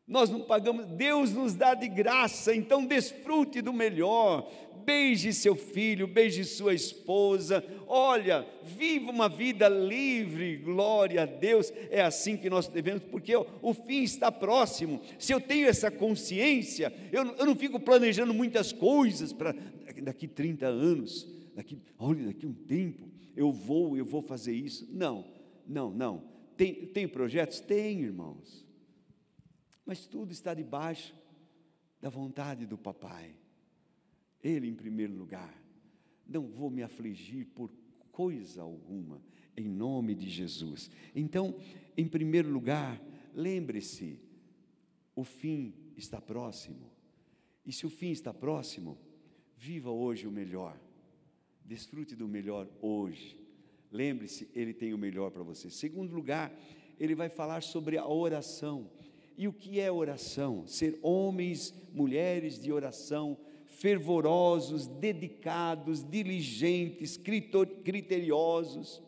Nós 0.05 0.29
não 0.29 0.41
pagamos, 0.41 0.85
Deus 0.85 1.31
nos 1.31 1.53
dá 1.53 1.73
de 1.73 1.87
graça, 1.87 2.53
então 2.53 2.85
desfrute 2.85 3.61
do 3.61 3.71
melhor. 3.71 4.51
Beije 4.85 5.31
seu 5.31 5.55
filho, 5.55 6.05
beije 6.05 6.43
sua 6.43 6.73
esposa. 6.73 7.63
Olha, 7.87 8.45
viva 8.63 9.09
uma 9.09 9.29
vida 9.29 9.69
livre, 9.69 10.57
glória 10.57 11.23
a 11.23 11.25
Deus. 11.25 11.71
É 11.89 12.01
assim 12.01 12.35
que 12.35 12.49
nós 12.49 12.67
devemos, 12.67 13.03
porque 13.03 13.33
o, 13.33 13.73
fim 13.73 14.03
está 14.03 14.29
próximo. 14.29 14.99
Se 15.17 15.31
eu 15.31 15.39
tenho 15.39 15.67
essa 15.67 15.89
consciência, 15.89 16.93
eu, 17.09 17.23
eu 17.37 17.45
não 17.45 17.55
fico 17.55 17.79
planejando 17.79 18.33
muitas 18.33 18.73
coisas 18.73 19.31
para 19.31 19.55
daqui 20.01 20.27
30 20.27 20.65
anos, 20.65 21.25
daqui, 21.55 21.77
olha, 21.97 22.25
daqui 22.25 22.45
um 22.45 22.53
tempo, 22.53 23.09
eu 23.37 23.53
vou, 23.53 23.95
eu 23.95 24.03
vou 24.03 24.21
fazer 24.21 24.53
isso. 24.53 24.85
Não, 24.91 25.25
não, 25.65 25.91
não. 25.91 26.25
Tem, 26.57 26.73
tem 26.73 27.07
projetos? 27.07 27.61
Tem, 27.61 28.01
irmãos 28.01 28.62
mas 29.85 30.05
tudo 30.05 30.31
está 30.31 30.53
debaixo 30.53 31.15
da 32.01 32.09
vontade 32.09 32.65
do 32.65 32.77
Papai. 32.77 33.35
Ele 34.41 34.67
em 34.67 34.75
primeiro 34.75 35.13
lugar. 35.13 35.53
Não 36.27 36.47
vou 36.47 36.69
me 36.69 36.83
afligir 36.83 37.47
por 37.47 37.71
coisa 38.11 38.61
alguma, 38.61 39.21
em 39.57 39.67
nome 39.67 40.13
de 40.15 40.29
Jesus. 40.29 40.89
Então, 41.15 41.55
em 41.97 42.07
primeiro 42.07 42.49
lugar, 42.49 43.01
lembre-se, 43.33 44.19
o 45.15 45.23
fim 45.23 45.73
está 45.97 46.21
próximo. 46.21 46.91
E 47.65 47.71
se 47.71 47.85
o 47.85 47.89
fim 47.89 48.11
está 48.11 48.33
próximo, 48.33 48.97
viva 49.55 49.89
hoje 49.89 50.27
o 50.27 50.31
melhor. 50.31 50.79
Desfrute 51.65 52.15
do 52.15 52.27
melhor 52.27 52.69
hoje. 52.81 53.39
Lembre-se, 53.91 54.49
ele 54.53 54.73
tem 54.73 54.93
o 54.93 54.97
melhor 54.97 55.31
para 55.31 55.43
você. 55.43 55.69
Segundo 55.69 56.13
lugar, 56.13 56.53
ele 56.99 57.15
vai 57.15 57.29
falar 57.29 57.61
sobre 57.63 57.97
a 57.97 58.07
oração. 58.07 58.89
E 59.37 59.47
o 59.47 59.53
que 59.53 59.79
é 59.79 59.91
oração? 59.91 60.65
Ser 60.67 60.97
homens, 61.01 61.73
mulheres 61.93 62.59
de 62.59 62.71
oração, 62.71 63.37
fervorosos, 63.65 64.87
dedicados, 64.87 66.03
diligentes, 66.03 67.17
criteriosos. 67.83 69.01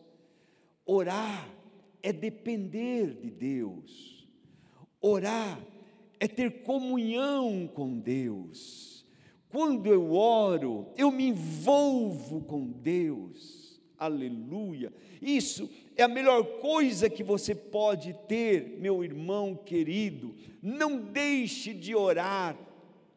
Orar 0.84 1.48
é 2.02 2.12
depender 2.12 3.14
de 3.14 3.30
Deus. 3.30 4.28
Orar 5.00 5.60
é 6.18 6.26
ter 6.26 6.62
comunhão 6.62 7.68
com 7.72 7.98
Deus. 7.98 9.06
Quando 9.48 9.92
eu 9.92 10.12
oro, 10.12 10.92
eu 10.96 11.10
me 11.10 11.28
envolvo 11.28 12.42
com 12.42 12.66
Deus. 12.70 13.65
Aleluia. 13.98 14.92
Isso 15.22 15.70
é 15.96 16.02
a 16.02 16.08
melhor 16.08 16.42
coisa 16.60 17.08
que 17.08 17.24
você 17.24 17.54
pode 17.54 18.14
ter, 18.28 18.76
meu 18.78 19.02
irmão 19.02 19.54
querido. 19.54 20.34
Não 20.62 20.98
deixe 20.98 21.72
de 21.72 21.94
orar 21.94 22.56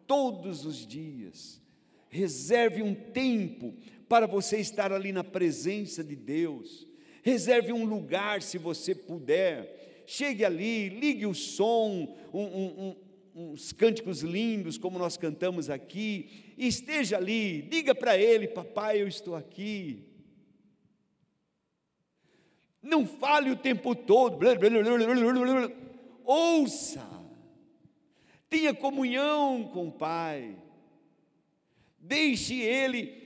todos 0.08 0.66
os 0.66 0.88
dias. 0.88 1.62
Reserve 2.10 2.82
um 2.82 2.96
tempo 2.96 3.74
para 4.08 4.26
você 4.26 4.58
estar 4.58 4.92
ali 4.92 5.12
na 5.12 5.24
presença 5.24 6.04
de 6.04 6.16
Deus. 6.16 6.88
Reserve 7.22 7.74
um 7.74 7.86
lugar 7.86 8.42
se 8.42 8.58
você 8.58 8.96
puder. 8.96 10.04
Chegue 10.08 10.44
ali, 10.44 10.90
ligue 10.90 11.28
o 11.28 11.36
som, 11.36 12.18
um, 12.34 12.42
um, 12.42 12.96
um, 13.36 13.52
uns 13.52 13.72
cânticos 13.72 14.22
lindos, 14.22 14.78
como 14.78 14.98
nós 14.98 15.18
cantamos 15.18 15.70
aqui. 15.70 16.54
esteja 16.58 17.18
ali, 17.18 17.62
diga 17.64 17.94
para 17.94 18.18
Ele: 18.18 18.48
Papai, 18.48 19.02
eu 19.02 19.08
estou 19.08 19.36
aqui. 19.36 20.09
Não 22.82 23.06
fale 23.06 23.52
o 23.52 23.58
tempo 23.58 23.94
todo. 23.94 24.40
Ouça. 26.24 27.08
Tenha 28.50 28.74
comunhão 28.74 29.70
com 29.72 29.88
o 29.88 29.92
Pai. 29.92 30.58
Deixe 32.00 32.56
Ele 32.56 33.20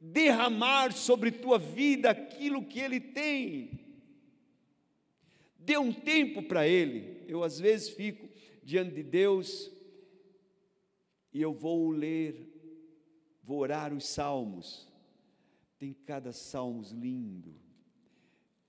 derramar 0.00 0.92
sobre 0.92 1.30
tua 1.30 1.58
vida 1.58 2.10
aquilo 2.10 2.64
que 2.64 2.78
Ele 2.78 3.00
tem. 3.00 3.80
Dê 5.58 5.76
um 5.76 5.92
tempo 5.92 6.42
para 6.42 6.66
Ele. 6.66 7.22
Eu 7.26 7.42
às 7.42 7.58
vezes 7.58 7.88
fico 7.90 8.28
diante 8.62 8.94
de 8.94 9.02
Deus 9.02 9.70
e 11.32 11.40
eu 11.40 11.52
vou 11.52 11.90
ler, 11.90 12.48
vou 13.42 13.58
orar 13.58 13.92
os 13.92 14.06
salmos. 14.06 14.88
Tem 15.78 15.92
cada 15.92 16.32
salmo 16.32 16.82
lindo. 16.92 17.54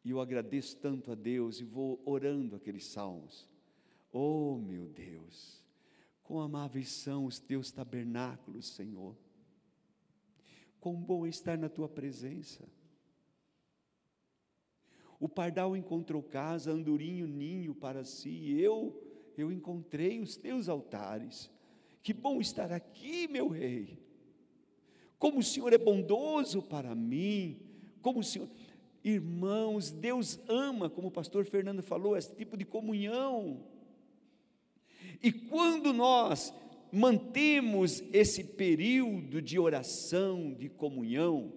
E 0.03 0.09
eu 0.09 0.19
agradeço 0.19 0.77
tanto 0.77 1.11
a 1.11 1.15
Deus 1.15 1.59
e 1.59 1.63
vou 1.63 2.01
orando 2.05 2.55
aqueles 2.55 2.85
salmos. 2.85 3.47
Oh, 4.11 4.57
meu 4.57 4.87
Deus, 4.87 5.63
quão 6.23 6.39
amáveis 6.41 6.89
são 6.89 7.25
os 7.25 7.39
teus 7.39 7.71
tabernáculos, 7.71 8.67
Senhor. 8.67 9.15
Quão 10.79 10.95
bom 10.95 11.25
é 11.25 11.29
estar 11.29 11.57
na 11.57 11.69
tua 11.69 11.87
presença. 11.87 12.67
O 15.19 15.29
pardal 15.29 15.77
encontrou 15.77 16.23
casa, 16.23 16.71
andorinho 16.71 17.27
ninho 17.27 17.75
para 17.75 18.03
si, 18.03 18.51
eu 18.59 19.07
eu 19.37 19.51
encontrei 19.51 20.19
os 20.19 20.35
teus 20.35 20.67
altares. 20.69 21.49
Que 22.03 22.13
bom 22.13 22.41
estar 22.41 22.71
aqui, 22.71 23.27
meu 23.27 23.47
rei. 23.47 23.99
Como 25.17 25.39
o 25.39 25.43
Senhor 25.43 25.71
é 25.71 25.77
bondoso 25.77 26.61
para 26.61 26.95
mim, 26.95 27.59
como 28.01 28.19
o 28.19 28.23
Senhor 28.23 28.49
Irmãos, 29.03 29.91
Deus 29.91 30.39
ama, 30.47 30.89
como 30.89 31.07
o 31.07 31.11
pastor 31.11 31.45
Fernando 31.45 31.81
falou, 31.81 32.15
esse 32.15 32.35
tipo 32.35 32.55
de 32.55 32.65
comunhão. 32.65 33.65
E 35.23 35.31
quando 35.31 35.91
nós 35.91 36.53
mantemos 36.91 38.03
esse 38.13 38.43
período 38.43 39.41
de 39.41 39.57
oração, 39.57 40.53
de 40.53 40.69
comunhão, 40.69 41.53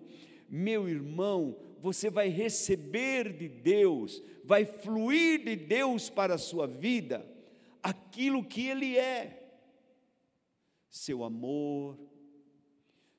meu 0.48 0.88
irmão, 0.88 1.56
você 1.80 2.08
vai 2.08 2.28
receber 2.28 3.36
de 3.36 3.48
Deus, 3.48 4.22
vai 4.44 4.64
fluir 4.64 5.44
de 5.44 5.56
Deus 5.56 6.08
para 6.08 6.34
a 6.34 6.38
sua 6.38 6.66
vida 6.66 7.26
aquilo 7.82 8.42
que 8.42 8.66
Ele 8.66 8.96
é: 8.96 9.58
seu 10.88 11.24
amor, 11.24 11.98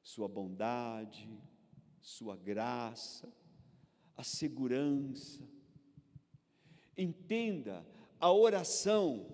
sua 0.01 0.27
bondade, 0.27 1.29
sua 2.01 2.35
graça, 2.35 3.31
a 4.15 4.23
segurança. 4.23 5.43
Entenda, 6.97 7.85
a 8.19 8.31
oração 8.31 9.27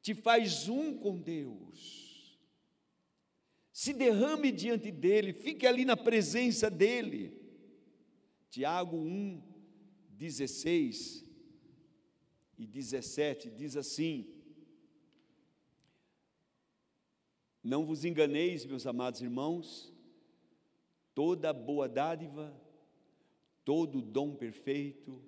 te 0.00 0.14
faz 0.14 0.68
um 0.68 0.96
com 0.98 1.20
Deus. 1.20 2.38
Se 3.72 3.92
derrame 3.92 4.52
diante 4.52 4.90
dele, 4.90 5.32
fique 5.32 5.66
ali 5.66 5.84
na 5.84 5.96
presença 5.96 6.70
dele. 6.70 7.40
Tiago 8.48 8.96
1, 8.96 9.42
16 10.10 11.24
e 12.56 12.66
17 12.66 13.50
diz 13.50 13.76
assim: 13.76 14.32
Não 17.62 17.84
vos 17.84 18.04
enganeis, 18.04 18.64
meus 18.64 18.86
amados 18.86 19.20
irmãos, 19.20 19.92
toda 21.14 21.52
boa 21.52 21.88
dádiva 21.88 22.63
todo 23.64 24.02
dom 24.02 24.34
perfeito, 24.34 25.20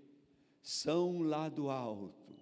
são 0.62 1.22
lá 1.22 1.48
do 1.48 1.70
alto, 1.70 2.34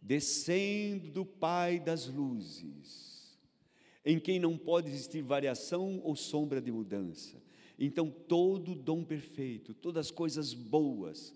descendo 0.00 1.10
do 1.10 1.26
Pai 1.26 1.78
das 1.80 2.06
luzes, 2.06 3.36
em 4.04 4.18
quem 4.18 4.38
não 4.38 4.56
pode 4.56 4.88
existir 4.88 5.22
variação 5.22 6.00
ou 6.04 6.14
sombra 6.14 6.60
de 6.60 6.70
mudança. 6.70 7.42
Então, 7.78 8.08
todo 8.10 8.74
dom 8.74 9.02
perfeito, 9.02 9.74
todas 9.74 10.06
as 10.06 10.10
coisas 10.12 10.54
boas, 10.54 11.34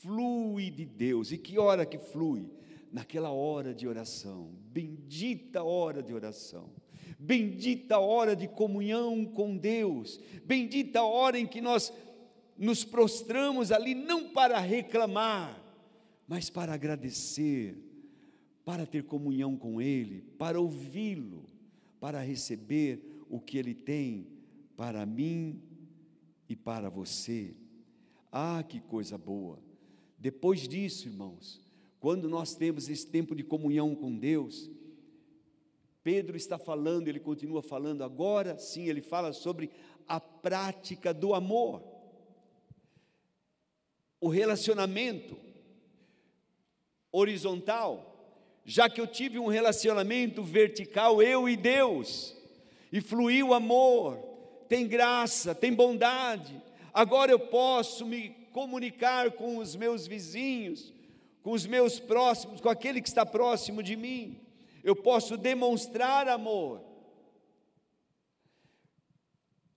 flui 0.00 0.70
de 0.70 0.84
Deus. 0.84 1.32
E 1.32 1.38
que 1.38 1.58
hora 1.58 1.84
que 1.84 1.98
flui? 1.98 2.48
Naquela 2.92 3.30
hora 3.30 3.74
de 3.74 3.86
oração, 3.86 4.50
bendita 4.72 5.62
hora 5.62 6.02
de 6.02 6.14
oração. 6.14 6.70
Bendita 7.18 7.98
hora 7.98 8.36
de 8.36 8.46
comunhão 8.46 9.24
com 9.24 9.56
Deus, 9.56 10.20
bendita 10.44 11.02
hora 11.02 11.38
em 11.38 11.46
que 11.46 11.60
nós 11.60 11.92
nos 12.58 12.84
prostramos 12.84 13.70
ali 13.70 13.94
não 13.94 14.30
para 14.30 14.58
reclamar, 14.58 15.62
mas 16.26 16.50
para 16.50 16.72
agradecer, 16.72 17.76
para 18.64 18.86
ter 18.86 19.04
comunhão 19.04 19.56
com 19.56 19.80
Ele, 19.80 20.22
para 20.38 20.60
ouvi-lo, 20.60 21.44
para 22.00 22.20
receber 22.20 23.24
o 23.28 23.38
que 23.38 23.58
Ele 23.58 23.74
tem 23.74 24.26
para 24.76 25.04
mim 25.06 25.60
e 26.48 26.56
para 26.56 26.88
você. 26.88 27.54
Ah, 28.32 28.62
que 28.66 28.80
coisa 28.80 29.16
boa! 29.16 29.58
Depois 30.18 30.66
disso, 30.66 31.08
irmãos, 31.08 31.60
quando 32.00 32.28
nós 32.28 32.54
temos 32.54 32.88
esse 32.88 33.06
tempo 33.06 33.34
de 33.34 33.44
comunhão 33.44 33.94
com 33.94 34.16
Deus, 34.16 34.70
Pedro 36.02 36.36
está 36.36 36.58
falando, 36.58 37.08
ele 37.08 37.20
continua 37.20 37.62
falando 37.62 38.02
agora, 38.02 38.58
sim, 38.58 38.84
ele 38.88 39.02
fala 39.02 39.32
sobre 39.32 39.70
a 40.06 40.20
prática 40.20 41.12
do 41.12 41.34
amor 41.34 41.95
o 44.20 44.28
relacionamento 44.28 45.36
horizontal, 47.12 48.12
já 48.64 48.88
que 48.88 49.00
eu 49.00 49.06
tive 49.06 49.38
um 49.38 49.46
relacionamento 49.46 50.42
vertical, 50.42 51.22
eu 51.22 51.48
e 51.48 51.56
Deus, 51.56 52.36
e 52.92 53.00
fluiu 53.00 53.54
amor, 53.54 54.18
tem 54.68 54.86
graça, 54.86 55.54
tem 55.54 55.72
bondade. 55.72 56.60
Agora 56.92 57.30
eu 57.30 57.38
posso 57.38 58.04
me 58.04 58.30
comunicar 58.52 59.32
com 59.32 59.58
os 59.58 59.76
meus 59.76 60.06
vizinhos, 60.06 60.92
com 61.42 61.52
os 61.52 61.66
meus 61.66 62.00
próximos, 62.00 62.60
com 62.60 62.68
aquele 62.68 63.00
que 63.00 63.08
está 63.08 63.24
próximo 63.24 63.82
de 63.82 63.96
mim. 63.96 64.40
Eu 64.82 64.96
posso 64.96 65.36
demonstrar 65.36 66.28
amor. 66.28 66.82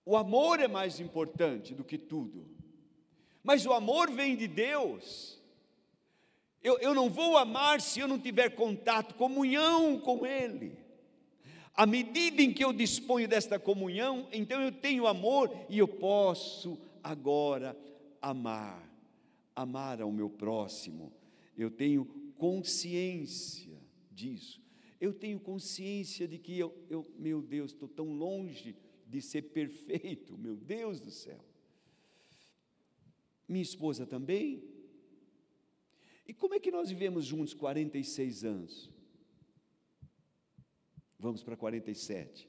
O 0.05 0.17
amor 0.17 0.59
é 0.59 0.67
mais 0.67 0.99
importante 0.99 1.75
do 1.75 1.83
que 1.83 1.97
tudo. 1.97 2.58
Mas 3.43 3.65
o 3.65 3.73
amor 3.73 4.11
vem 4.11 4.35
de 4.35 4.47
Deus. 4.47 5.39
Eu, 6.61 6.77
eu 6.79 6.93
não 6.93 7.09
vou 7.09 7.37
amar 7.37 7.79
se 7.79 7.99
eu 7.99 8.07
não 8.07 8.19
tiver 8.19 8.49
contato, 8.49 9.15
comunhão 9.15 9.99
com 9.99 10.25
Ele. 10.25 10.77
À 11.73 11.85
medida 11.85 12.41
em 12.41 12.53
que 12.53 12.63
eu 12.63 12.73
disponho 12.73 13.27
desta 13.27 13.57
comunhão, 13.57 14.27
então 14.33 14.61
eu 14.61 14.71
tenho 14.71 15.07
amor 15.07 15.49
e 15.69 15.77
eu 15.77 15.87
posso 15.87 16.77
agora 17.01 17.77
amar, 18.21 18.83
amar 19.55 20.01
ao 20.01 20.11
meu 20.11 20.29
próximo. 20.29 21.13
Eu 21.57 21.71
tenho 21.71 22.03
consciência 22.37 23.79
disso. 24.11 24.61
Eu 24.99 25.13
tenho 25.13 25.39
consciência 25.39 26.27
de 26.27 26.37
que 26.37 26.59
eu, 26.59 26.75
eu 26.89 27.09
meu 27.17 27.41
Deus, 27.41 27.71
estou 27.71 27.87
tão 27.87 28.11
longe 28.11 28.75
de 29.07 29.21
ser 29.21 29.43
perfeito, 29.43 30.37
meu 30.37 30.57
Deus 30.57 30.99
do 30.99 31.09
céu 31.09 31.48
minha 33.49 33.63
esposa 33.63 34.05
também. 34.05 34.63
E 36.27 36.33
como 36.33 36.53
é 36.53 36.59
que 36.59 36.71
nós 36.71 36.89
vivemos 36.89 37.25
juntos 37.25 37.53
46 37.55 38.45
anos? 38.45 38.89
Vamos 41.17 41.43
para 41.43 41.57
47. 41.57 42.47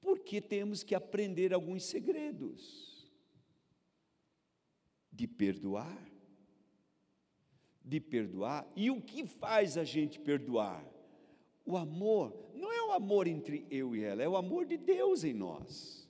Porque 0.00 0.40
temos 0.40 0.82
que 0.82 0.94
aprender 0.94 1.52
alguns 1.52 1.84
segredos 1.84 3.12
de 5.10 5.26
perdoar. 5.26 6.10
De 7.84 8.00
perdoar. 8.00 8.70
E 8.76 8.90
o 8.90 9.02
que 9.02 9.26
faz 9.26 9.76
a 9.76 9.84
gente 9.84 10.20
perdoar? 10.20 10.88
O 11.66 11.76
amor 11.76 12.50
não 12.54 12.72
é 12.72 12.82
o 12.84 12.92
amor 12.92 13.26
entre 13.26 13.66
eu 13.70 13.96
e 13.96 14.02
ela, 14.04 14.22
é 14.22 14.28
o 14.28 14.36
amor 14.36 14.66
de 14.66 14.76
Deus 14.76 15.24
em 15.24 15.32
nós. 15.32 16.08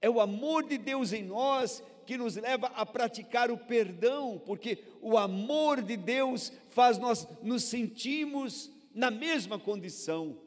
É 0.00 0.08
o 0.10 0.20
amor 0.20 0.64
de 0.64 0.78
Deus 0.78 1.12
em 1.12 1.22
nós 1.22 1.82
que 2.08 2.16
nos 2.16 2.36
leva 2.36 2.68
a 2.68 2.86
praticar 2.86 3.50
o 3.50 3.58
perdão, 3.58 4.40
porque 4.46 4.82
o 5.02 5.18
amor 5.18 5.82
de 5.82 5.94
Deus 5.94 6.50
faz 6.70 6.96
nós 6.96 7.28
nos 7.42 7.64
sentimos 7.64 8.72
na 8.94 9.10
mesma 9.10 9.58
condição. 9.58 10.40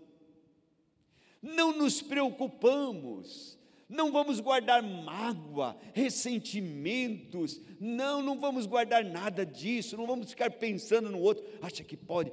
Não 1.40 1.72
nos 1.72 2.02
preocupamos, 2.02 3.60
não 3.88 4.12
vamos 4.12 4.40
guardar 4.40 4.82
mágoa, 4.82 5.78
ressentimentos, 5.94 7.62
não, 7.80 8.24
não 8.24 8.40
vamos 8.40 8.66
guardar 8.66 9.06
nada 9.06 9.46
disso, 9.46 9.96
não 9.96 10.08
vamos 10.08 10.32
ficar 10.32 10.50
pensando 10.50 11.12
no 11.12 11.20
outro, 11.20 11.46
acha 11.62 11.84
que 11.84 11.96
pode, 11.96 12.32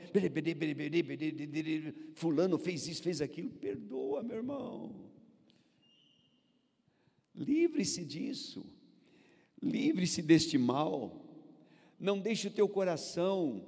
fulano 2.14 2.56
fez 2.56 2.88
isso, 2.88 3.02
fez 3.02 3.20
aquilo, 3.20 3.50
perdoa, 3.50 4.22
meu 4.22 4.38
irmão. 4.38 4.90
Livre-se 7.34 8.02
disso. 8.06 8.77
Livre-se 9.62 10.23
deste 10.23 10.57
mal. 10.57 11.25
Não 11.99 12.18
deixe 12.18 12.47
o 12.47 12.51
teu 12.51 12.68
coração 12.68 13.64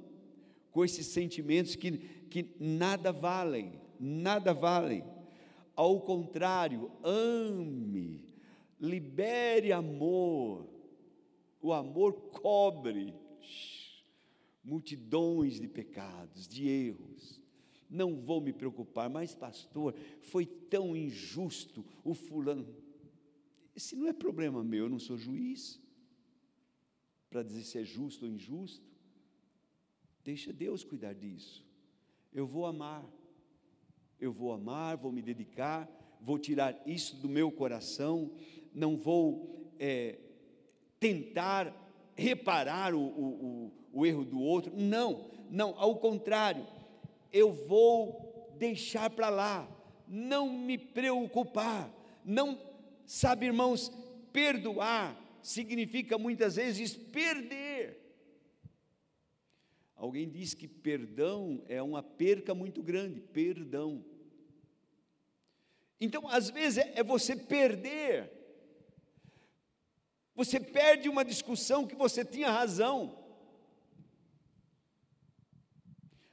com 0.70 0.85
esses 0.85 1.07
sentimentos 1.07 1.74
que, 1.74 1.98
que 2.31 2.55
nada 2.61 3.12
valem, 3.12 3.81
nada 3.98 4.55
valem. 4.55 5.05
Ao 5.74 6.00
contrário, 6.00 6.90
ame, 7.03 8.24
libere 8.81 9.72
amor. 9.72 10.68
O 11.61 11.72
amor 11.72 12.12
cobre 12.31 13.14
multidões 14.62 15.61
de 15.61 15.66
pecados, 15.66 16.46
de 16.46 16.68
erros. 16.68 17.40
não 17.88 18.14
vou 18.14 18.40
me 18.40 18.53
preocupar, 18.53 19.11
mas 19.11 19.35
pastor, 19.35 19.94
foi 20.20 20.46
tão 20.46 20.96
injusto 20.96 21.85
o 22.05 22.14
fulano. 22.14 22.72
Esse 23.74 23.96
não 23.96 24.07
é 24.07 24.12
problema 24.12 24.62
meu, 24.62 24.85
eu 24.85 24.88
não 24.88 24.98
sou 24.98 25.16
juiz 25.16 25.79
para 27.30 27.44
dizer 27.44 27.62
se 27.62 27.78
é 27.78 27.84
justo 27.84 28.26
ou 28.26 28.30
injusto. 28.30 28.84
Deixa 30.24 30.52
Deus 30.52 30.82
cuidar 30.82 31.14
disso. 31.14 31.64
Eu 32.32 32.46
vou 32.46 32.66
amar, 32.66 33.04
eu 34.20 34.32
vou 34.32 34.52
amar, 34.52 34.96
vou 34.96 35.12
me 35.12 35.22
dedicar, 35.22 35.88
vou 36.20 36.38
tirar 36.38 36.80
isso 36.84 37.16
do 37.16 37.28
meu 37.28 37.50
coração, 37.50 38.32
não 38.74 38.96
vou 38.96 39.72
é, 39.78 40.18
tentar 40.98 41.74
reparar 42.14 42.94
o, 42.94 43.00
o, 43.00 43.72
o, 43.92 44.00
o 44.00 44.06
erro 44.06 44.24
do 44.24 44.40
outro. 44.40 44.72
Não, 44.76 45.30
não, 45.48 45.74
ao 45.78 45.96
contrário, 45.96 46.66
eu 47.32 47.52
vou 47.52 48.52
deixar 48.58 49.08
para 49.08 49.28
lá, 49.28 49.68
não 50.06 50.52
me 50.52 50.76
preocupar, 50.76 51.90
não, 52.24 52.60
sabe, 53.06 53.46
irmãos, 53.46 53.90
perdoar 54.32 55.16
significa 55.42 56.18
muitas 56.18 56.57
vezes 56.57 56.96
perder. 56.96 57.98
Alguém 59.94 60.29
diz 60.29 60.55
que 60.55 60.66
perdão 60.66 61.62
é 61.68 61.83
uma 61.83 62.03
perca 62.03 62.55
muito 62.55 62.83
grande, 62.83 63.20
perdão. 63.20 64.05
Então, 66.00 66.26
às 66.26 66.48
vezes, 66.48 66.79
é, 66.79 67.03
você 67.03 67.37
perder. 67.37 68.33
Você 70.35 70.59
perde 70.59 71.09
uma 71.09 71.22
discussão 71.22 71.87
que 71.87 71.94
você 71.94 72.24
tinha 72.24 72.50
razão, 72.50 73.22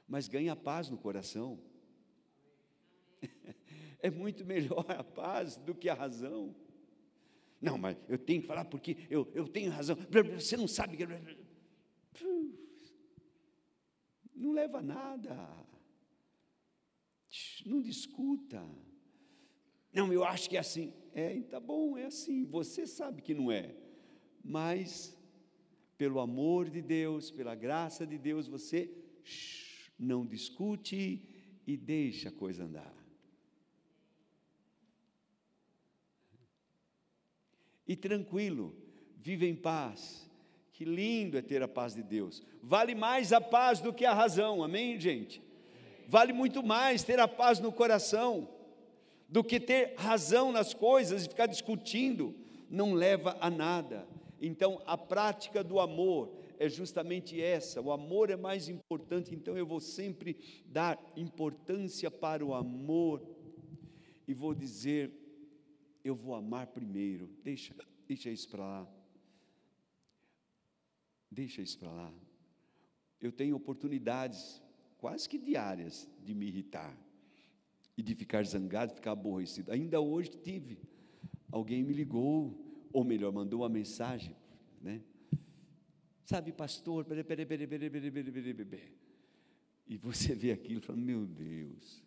mas 0.06 0.26
ganha 0.28 0.56
paz 0.56 0.88
no 0.88 0.96
coração. 0.96 1.60
É 4.00 4.10
muito 4.10 4.44
melhor 4.44 4.86
a 4.88 5.02
paz 5.02 5.56
do 5.56 5.74
que 5.74 5.88
a 5.88 5.94
razão. 5.94 6.54
Não, 7.60 7.76
mas 7.76 7.96
eu 8.08 8.18
tenho 8.18 8.40
que 8.40 8.46
falar 8.46 8.64
porque 8.64 8.96
eu, 9.10 9.30
eu 9.34 9.48
tenho 9.48 9.70
razão. 9.70 9.96
Você 10.36 10.56
não 10.56 10.68
sabe 10.68 10.96
que. 10.96 11.06
Não 14.34 14.52
leva 14.52 14.78
a 14.78 14.82
nada. 14.82 15.66
Não 17.66 17.82
discuta. 17.82 18.64
Não, 19.92 20.12
eu 20.12 20.22
acho 20.24 20.48
que 20.48 20.56
é 20.56 20.60
assim. 20.60 20.92
É, 21.12 21.40
tá 21.40 21.58
bom, 21.58 21.98
é 21.98 22.04
assim. 22.04 22.44
Você 22.44 22.86
sabe 22.86 23.22
que 23.22 23.34
não 23.34 23.50
é. 23.50 23.74
Mas, 24.44 25.16
pelo 25.96 26.20
amor 26.20 26.70
de 26.70 26.80
Deus, 26.80 27.30
pela 27.30 27.54
graça 27.54 28.06
de 28.06 28.16
Deus, 28.16 28.46
você 28.46 28.90
não 29.98 30.24
discute 30.24 31.22
e 31.66 31.76
deixa 31.76 32.28
a 32.28 32.32
coisa 32.32 32.64
andar. 32.64 32.97
E 37.88 37.96
tranquilo, 37.96 38.76
vive 39.16 39.48
em 39.48 39.56
paz. 39.56 40.30
Que 40.74 40.84
lindo 40.84 41.36
é 41.36 41.42
ter 41.42 41.62
a 41.62 41.66
paz 41.66 41.94
de 41.94 42.02
Deus. 42.04 42.42
Vale 42.62 42.94
mais 42.94 43.32
a 43.32 43.40
paz 43.40 43.80
do 43.80 43.92
que 43.92 44.04
a 44.04 44.14
razão, 44.14 44.62
amém, 44.62 45.00
gente? 45.00 45.42
Vale 46.06 46.32
muito 46.32 46.62
mais 46.62 47.02
ter 47.02 47.18
a 47.18 47.26
paz 47.26 47.58
no 47.58 47.72
coração 47.72 48.48
do 49.28 49.42
que 49.42 49.58
ter 49.58 49.94
razão 49.96 50.52
nas 50.52 50.72
coisas 50.72 51.24
e 51.24 51.28
ficar 51.28 51.46
discutindo, 51.46 52.34
não 52.70 52.94
leva 52.94 53.36
a 53.40 53.50
nada. 53.50 54.06
Então, 54.40 54.80
a 54.86 54.96
prática 54.96 55.64
do 55.64 55.80
amor 55.80 56.32
é 56.58 56.68
justamente 56.68 57.40
essa. 57.40 57.80
O 57.80 57.92
amor 57.92 58.30
é 58.30 58.36
mais 58.36 58.68
importante, 58.68 59.34
então 59.34 59.56
eu 59.56 59.66
vou 59.66 59.80
sempre 59.80 60.36
dar 60.66 60.98
importância 61.16 62.10
para 62.10 62.44
o 62.44 62.54
amor 62.54 63.22
e 64.26 64.34
vou 64.34 64.54
dizer: 64.54 65.10
eu 66.08 66.14
vou 66.14 66.34
amar 66.34 66.66
primeiro. 66.68 67.30
Deixa, 67.42 67.74
deixa 68.06 68.30
isso 68.30 68.48
para 68.48 68.64
lá. 68.64 68.88
Deixa 71.30 71.60
isso 71.62 71.78
para 71.78 71.90
lá. 71.90 72.12
Eu 73.20 73.32
tenho 73.32 73.56
oportunidades 73.56 74.62
quase 74.96 75.28
que 75.28 75.38
diárias 75.38 76.08
de 76.24 76.34
me 76.34 76.46
irritar 76.46 76.96
e 77.96 78.02
de 78.02 78.14
ficar 78.14 78.44
zangado, 78.44 78.94
ficar 78.94 79.12
aborrecido. 79.12 79.72
Ainda 79.72 80.00
hoje 80.00 80.30
tive. 80.30 80.78
Alguém 81.50 81.82
me 81.82 81.92
ligou, 81.92 82.88
ou 82.92 83.04
melhor, 83.04 83.32
mandou 83.32 83.60
uma 83.60 83.68
mensagem, 83.68 84.36
né? 84.80 85.02
Sabe, 86.24 86.52
pastor, 86.52 87.04
peraí, 87.04 87.24
peraí, 87.24 87.46
peraí, 87.46 87.66
peraí, 87.66 87.90
peraí, 87.90 88.10
peraí, 88.10 88.54
peraí. 88.54 88.92
E 89.86 89.96
você 89.96 90.34
vê 90.34 90.52
aquilo 90.52 90.78
e 90.78 90.82
fala, 90.82 90.98
meu 90.98 91.26
Deus. 91.26 92.04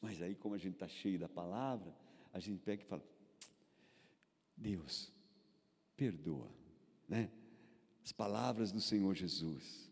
Mas 0.00 0.20
aí, 0.20 0.34
como 0.34 0.56
a 0.56 0.58
gente 0.58 0.74
está 0.74 0.88
cheio 0.88 1.18
da 1.18 1.28
palavra, 1.28 1.94
a 2.32 2.40
gente 2.40 2.60
pega 2.60 2.82
e 2.82 2.86
fala, 2.86 3.04
Deus, 4.56 5.12
perdoa, 5.96 6.50
né? 7.08 7.30
As 8.04 8.12
palavras 8.12 8.72
do 8.72 8.80
Senhor 8.80 9.14
Jesus. 9.14 9.90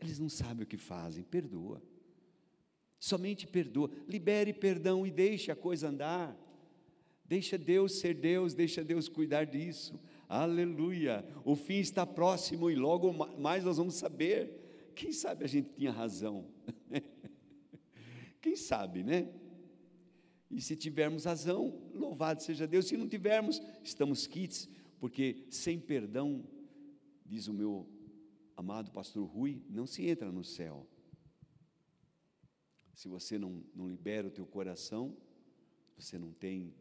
Eles 0.00 0.18
não 0.18 0.28
sabem 0.28 0.64
o 0.64 0.66
que 0.66 0.76
fazem, 0.76 1.22
perdoa. 1.22 1.82
Somente 2.98 3.46
perdoa, 3.46 3.90
libere 4.08 4.52
perdão 4.52 5.06
e 5.06 5.10
deixe 5.10 5.52
a 5.52 5.56
coisa 5.56 5.88
andar. 5.88 6.36
Deixa 7.24 7.58
Deus 7.58 7.98
ser 7.98 8.14
Deus, 8.14 8.54
deixa 8.54 8.82
Deus 8.82 9.08
cuidar 9.08 9.44
disso. 9.44 10.00
Aleluia. 10.28 11.24
O 11.44 11.54
fim 11.54 11.78
está 11.78 12.06
próximo 12.06 12.70
e 12.70 12.74
logo 12.74 13.12
mais 13.38 13.64
nós 13.64 13.76
vamos 13.76 13.94
saber. 13.94 14.92
Quem 14.94 15.12
sabe 15.12 15.44
a 15.44 15.48
gente 15.48 15.70
tinha 15.74 15.92
razão? 15.92 16.46
Quem 18.40 18.56
sabe, 18.56 19.04
né? 19.04 19.28
E 20.50 20.60
se 20.60 20.76
tivermos 20.76 21.24
razão, 21.24 21.90
louvado 21.94 22.42
seja 22.42 22.66
Deus. 22.66 22.86
Se 22.86 22.96
não 22.96 23.08
tivermos, 23.08 23.60
estamos 23.82 24.26
quites, 24.26 24.68
porque 24.98 25.46
sem 25.50 25.78
perdão, 25.78 26.44
diz 27.24 27.48
o 27.48 27.52
meu 27.52 27.86
amado 28.56 28.90
pastor 28.90 29.26
Rui, 29.26 29.62
não 29.68 29.86
se 29.86 30.06
entra 30.06 30.32
no 30.32 30.42
céu 30.42 30.86
se 32.98 33.06
você 33.06 33.38
não, 33.38 33.62
não 33.76 33.88
libera 33.88 34.26
o 34.26 34.30
teu 34.30 34.44
coração, 34.44 35.16
você 35.96 36.18
não 36.18 36.32
tem 36.32 36.74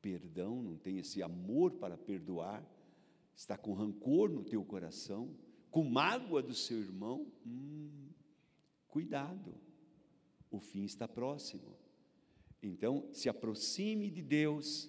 perdão, 0.00 0.60
não 0.60 0.76
tem 0.76 0.98
esse 0.98 1.22
amor 1.22 1.74
para 1.74 1.96
perdoar, 1.96 2.68
está 3.32 3.56
com 3.56 3.74
rancor 3.74 4.28
no 4.28 4.42
teu 4.42 4.64
coração, 4.64 5.38
com 5.70 5.84
mágoa 5.84 6.42
do 6.42 6.52
seu 6.52 6.80
irmão, 6.80 7.32
hum, 7.46 8.08
cuidado, 8.88 9.54
o 10.50 10.58
fim 10.58 10.82
está 10.82 11.06
próximo. 11.06 11.78
Então, 12.62 13.08
se 13.12 13.28
aproxime 13.28 14.08
de 14.08 14.22
Deus, 14.22 14.88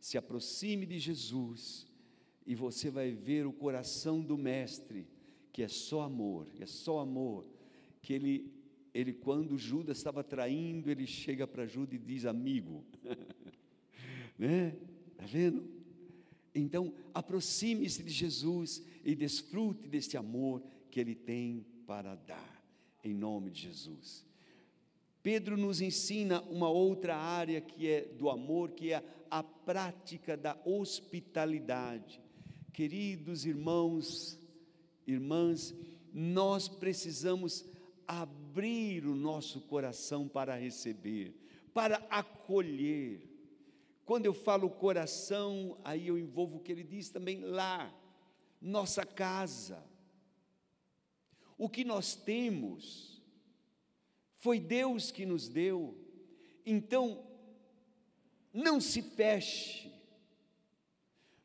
se 0.00 0.18
aproxime 0.18 0.84
de 0.84 0.98
Jesus, 0.98 1.86
e 2.44 2.54
você 2.54 2.90
vai 2.90 3.12
ver 3.12 3.46
o 3.46 3.52
coração 3.52 4.20
do 4.20 4.36
Mestre, 4.36 5.06
que 5.52 5.62
é 5.62 5.68
só 5.68 6.02
amor, 6.02 6.48
é 6.58 6.66
só 6.66 6.98
amor, 6.98 7.46
que 8.00 8.12
ele 8.12 8.52
ele 8.94 9.14
quando 9.14 9.56
Judas 9.56 9.96
estava 9.96 10.22
traindo, 10.22 10.90
ele 10.90 11.06
chega 11.06 11.46
para 11.46 11.66
Judas 11.66 11.94
e 11.94 11.98
diz: 11.98 12.26
"Amigo". 12.26 12.84
né? 14.38 14.76
Tá 15.16 15.24
vendo? 15.24 15.66
Então, 16.54 16.92
aproxime-se 17.14 18.02
de 18.02 18.10
Jesus 18.10 18.84
e 19.02 19.14
desfrute 19.14 19.88
deste 19.88 20.18
amor 20.18 20.62
que 20.90 21.00
ele 21.00 21.14
tem 21.14 21.64
para 21.86 22.14
dar, 22.14 22.62
em 23.02 23.14
nome 23.14 23.50
de 23.50 23.62
Jesus. 23.62 24.26
Pedro 25.22 25.56
nos 25.56 25.80
ensina 25.80 26.42
uma 26.42 26.68
outra 26.68 27.16
área 27.16 27.60
que 27.60 27.88
é 27.88 28.00
do 28.00 28.28
amor, 28.28 28.72
que 28.72 28.92
é 28.92 29.02
a 29.30 29.42
prática 29.42 30.36
da 30.36 30.58
hospitalidade. 30.64 32.20
Queridos 32.72 33.46
irmãos, 33.46 34.38
irmãs, 35.06 35.74
nós 36.12 36.66
precisamos 36.66 37.64
abrir 38.06 39.06
o 39.06 39.14
nosso 39.14 39.60
coração 39.60 40.26
para 40.26 40.56
receber, 40.56 41.34
para 41.72 41.98
acolher. 42.10 43.28
Quando 44.04 44.26
eu 44.26 44.34
falo 44.34 44.68
coração, 44.68 45.78
aí 45.84 46.08
eu 46.08 46.18
envolvo 46.18 46.56
o 46.56 46.60
que 46.60 46.72
ele 46.72 46.82
diz 46.82 47.10
também 47.10 47.40
lá, 47.40 47.94
nossa 48.60 49.06
casa. 49.06 49.84
O 51.56 51.68
que 51.68 51.84
nós 51.84 52.16
temos 52.16 53.11
foi 54.42 54.58
Deus 54.58 55.12
que 55.12 55.24
nos 55.24 55.48
deu. 55.48 55.96
Então, 56.66 57.24
não 58.52 58.80
se 58.80 59.00
feche, 59.00 59.88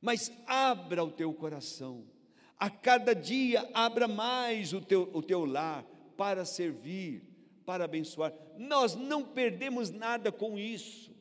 mas 0.02 0.32
abra 0.48 1.04
o 1.04 1.12
teu 1.12 1.32
coração. 1.32 2.04
A 2.58 2.72
cada 2.72 3.14
dia 3.14 3.70
abra 3.72 4.08
mais 4.08 4.74
o 4.74 4.82
teu, 4.82 5.12
o 5.14 5.22
teu 5.22 5.46
lar, 5.46 5.86
para 6.18 6.44
servir, 6.44 7.22
para 7.68 7.86
abençoar. 7.86 8.34
Nós 8.58 8.96
não 8.96 9.24
perdemos 9.24 9.92
nada 9.92 10.32
com 10.32 10.58
isso. 10.58 11.16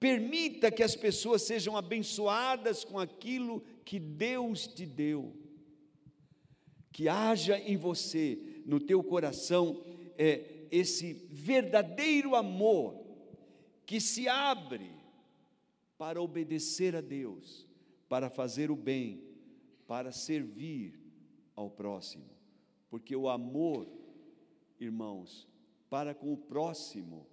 Permita 0.00 0.72
que 0.72 0.82
as 0.82 0.96
pessoas 0.96 1.42
sejam 1.42 1.76
abençoadas 1.76 2.82
com 2.82 2.98
aquilo 2.98 3.60
que 3.84 4.00
Deus 4.00 4.66
te 4.66 4.84
deu. 4.84 5.36
que 6.90 7.10
haja 7.10 7.58
em 7.58 7.76
você, 7.76 8.45
no 8.66 8.80
teu 8.80 9.02
coração, 9.02 9.80
é, 10.18 10.66
esse 10.72 11.12
verdadeiro 11.30 12.34
amor 12.34 13.00
que 13.86 14.00
se 14.00 14.28
abre 14.28 14.90
para 15.96 16.20
obedecer 16.20 16.96
a 16.96 17.00
Deus, 17.00 17.66
para 18.08 18.28
fazer 18.28 18.70
o 18.70 18.76
bem, 18.76 19.22
para 19.86 20.10
servir 20.10 21.00
ao 21.54 21.70
próximo, 21.70 22.28
porque 22.90 23.14
o 23.14 23.28
amor, 23.28 23.88
irmãos, 24.80 25.48
para 25.88 26.12
com 26.12 26.32
o 26.32 26.36
próximo, 26.36 27.24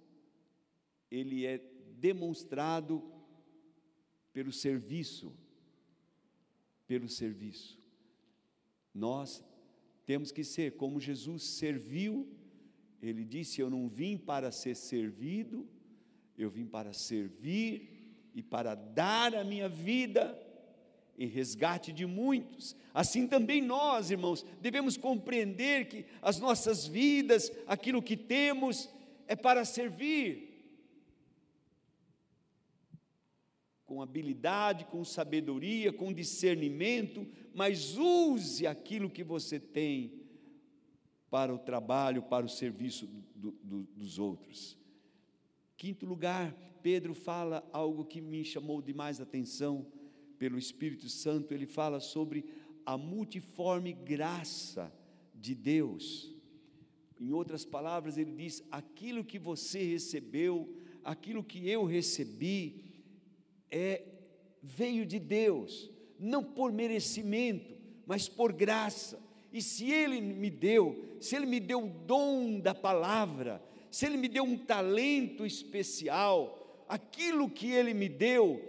ele 1.10 1.44
é 1.44 1.58
demonstrado 1.98 3.02
pelo 4.32 4.52
serviço, 4.52 5.36
pelo 6.86 7.08
serviço. 7.08 7.78
Nós 8.94 9.44
temos 10.06 10.30
que 10.30 10.44
ser 10.44 10.72
como 10.72 11.00
Jesus 11.00 11.42
serviu, 11.42 12.28
ele 13.00 13.24
disse: 13.24 13.60
Eu 13.60 13.70
não 13.70 13.88
vim 13.88 14.16
para 14.16 14.50
ser 14.50 14.74
servido, 14.74 15.68
eu 16.36 16.50
vim 16.50 16.66
para 16.66 16.92
servir 16.92 18.28
e 18.34 18.42
para 18.42 18.74
dar 18.74 19.34
a 19.34 19.44
minha 19.44 19.68
vida 19.68 20.38
em 21.16 21.26
resgate 21.26 21.92
de 21.92 22.06
muitos. 22.06 22.76
Assim 22.92 23.26
também 23.26 23.62
nós, 23.62 24.10
irmãos, 24.10 24.44
devemos 24.60 24.96
compreender 24.96 25.86
que 25.86 26.04
as 26.20 26.40
nossas 26.40 26.86
vidas, 26.86 27.52
aquilo 27.66 28.02
que 28.02 28.16
temos, 28.16 28.88
é 29.26 29.36
para 29.36 29.64
servir. 29.64 30.53
Com 33.94 34.02
habilidade, 34.02 34.86
com 34.86 35.04
sabedoria, 35.04 35.92
com 35.92 36.12
discernimento, 36.12 37.24
mas 37.54 37.96
use 37.96 38.66
aquilo 38.66 39.08
que 39.08 39.22
você 39.22 39.60
tem 39.60 40.20
para 41.30 41.54
o 41.54 41.58
trabalho, 41.60 42.20
para 42.20 42.44
o 42.44 42.48
serviço 42.48 43.06
do, 43.36 43.52
do, 43.52 43.82
dos 43.94 44.18
outros. 44.18 44.76
Quinto 45.76 46.06
lugar, 46.06 46.52
Pedro 46.82 47.14
fala 47.14 47.64
algo 47.72 48.04
que 48.04 48.20
me 48.20 48.44
chamou 48.44 48.82
demais 48.82 49.20
a 49.20 49.22
atenção 49.22 49.86
pelo 50.40 50.58
Espírito 50.58 51.08
Santo, 51.08 51.54
ele 51.54 51.64
fala 51.64 52.00
sobre 52.00 52.44
a 52.84 52.98
multiforme 52.98 53.92
graça 53.92 54.92
de 55.32 55.54
Deus. 55.54 56.34
Em 57.20 57.30
outras 57.30 57.64
palavras, 57.64 58.18
ele 58.18 58.32
diz: 58.32 58.60
aquilo 58.72 59.24
que 59.24 59.38
você 59.38 59.84
recebeu, 59.84 60.76
aquilo 61.04 61.44
que 61.44 61.68
eu 61.68 61.84
recebi, 61.84 62.83
é 63.70 64.02
veio 64.62 65.04
de 65.04 65.18
Deus, 65.18 65.90
não 66.18 66.42
por 66.42 66.72
merecimento, 66.72 67.76
mas 68.06 68.28
por 68.28 68.52
graça. 68.52 69.22
E 69.52 69.60
se 69.60 69.90
Ele 69.92 70.20
me 70.20 70.50
deu, 70.50 71.16
se 71.20 71.36
Ele 71.36 71.46
me 71.46 71.60
deu 71.60 71.84
o 71.84 71.90
dom 71.90 72.58
da 72.58 72.74
palavra, 72.74 73.62
se 73.90 74.06
Ele 74.06 74.16
me 74.16 74.26
deu 74.26 74.42
um 74.42 74.56
talento 74.56 75.44
especial, 75.44 76.84
aquilo 76.88 77.50
que 77.50 77.70
Ele 77.70 77.92
me 77.92 78.08
deu, 78.08 78.60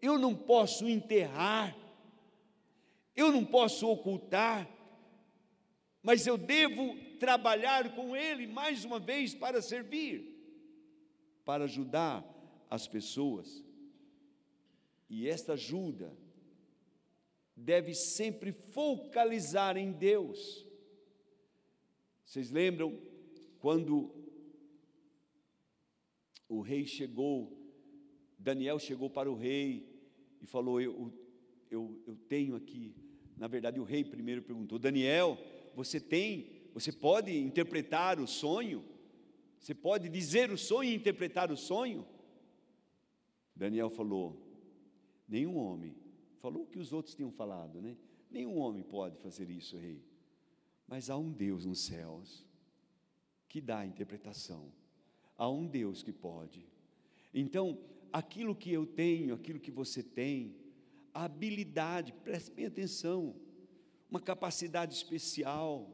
eu 0.00 0.18
não 0.18 0.34
posso 0.34 0.88
enterrar, 0.88 1.76
eu 3.14 3.32
não 3.32 3.44
posso 3.44 3.88
ocultar, 3.88 4.68
mas 6.02 6.26
eu 6.26 6.38
devo 6.38 6.96
trabalhar 7.18 7.94
com 7.96 8.14
Ele 8.14 8.46
mais 8.46 8.84
uma 8.84 9.00
vez 9.00 9.34
para 9.34 9.60
servir, 9.60 10.34
para 11.44 11.64
ajudar 11.64 12.24
as 12.70 12.86
pessoas. 12.86 13.65
E 15.08 15.28
esta 15.28 15.52
ajuda 15.52 16.16
deve 17.56 17.94
sempre 17.94 18.52
focalizar 18.52 19.76
em 19.76 19.92
Deus. 19.92 20.66
Vocês 22.24 22.50
lembram 22.50 23.00
quando 23.58 24.12
o 26.48 26.60
rei 26.60 26.86
chegou, 26.86 27.56
Daniel 28.38 28.78
chegou 28.78 29.08
para 29.08 29.30
o 29.30 29.36
rei 29.36 29.88
e 30.42 30.46
falou: 30.46 30.80
Eu, 30.80 31.12
eu, 31.70 32.02
eu 32.06 32.16
tenho 32.28 32.56
aqui. 32.56 32.94
Na 33.36 33.46
verdade, 33.46 33.80
o 33.80 33.84
rei 33.84 34.04
primeiro 34.04 34.42
perguntou: 34.42 34.78
Daniel, 34.78 35.38
você 35.74 36.00
tem, 36.00 36.50
você 36.74 36.92
pode 36.92 37.36
interpretar 37.36 38.20
o 38.20 38.26
sonho? 38.26 38.84
Você 39.58 39.74
pode 39.74 40.08
dizer 40.08 40.50
o 40.50 40.58
sonho 40.58 40.90
e 40.90 40.94
interpretar 40.94 41.50
o 41.50 41.56
sonho? 41.56 42.06
Daniel 43.54 43.88
falou: 43.88 44.45
Nenhum 45.28 45.56
homem, 45.56 45.96
falou 46.38 46.62
o 46.62 46.66
que 46.66 46.78
os 46.78 46.92
outros 46.92 47.14
tinham 47.14 47.30
falado, 47.30 47.80
né? 47.80 47.96
Nenhum 48.30 48.56
homem 48.58 48.82
pode 48.82 49.18
fazer 49.18 49.50
isso, 49.50 49.76
rei. 49.76 50.02
Mas 50.86 51.10
há 51.10 51.16
um 51.16 51.32
Deus 51.32 51.64
nos 51.64 51.80
céus 51.80 52.44
que 53.48 53.60
dá 53.60 53.80
a 53.80 53.86
interpretação. 53.86 54.72
Há 55.36 55.48
um 55.48 55.66
Deus 55.66 56.02
que 56.02 56.12
pode. 56.12 56.66
Então, 57.32 57.78
aquilo 58.12 58.54
que 58.54 58.72
eu 58.72 58.86
tenho, 58.86 59.34
aquilo 59.34 59.60
que 59.60 59.70
você 59.70 60.02
tem, 60.02 60.54
a 61.12 61.24
habilidade, 61.24 62.12
preste 62.12 62.52
bem 62.52 62.66
atenção, 62.66 63.34
uma 64.10 64.20
capacidade 64.20 64.94
especial, 64.94 65.90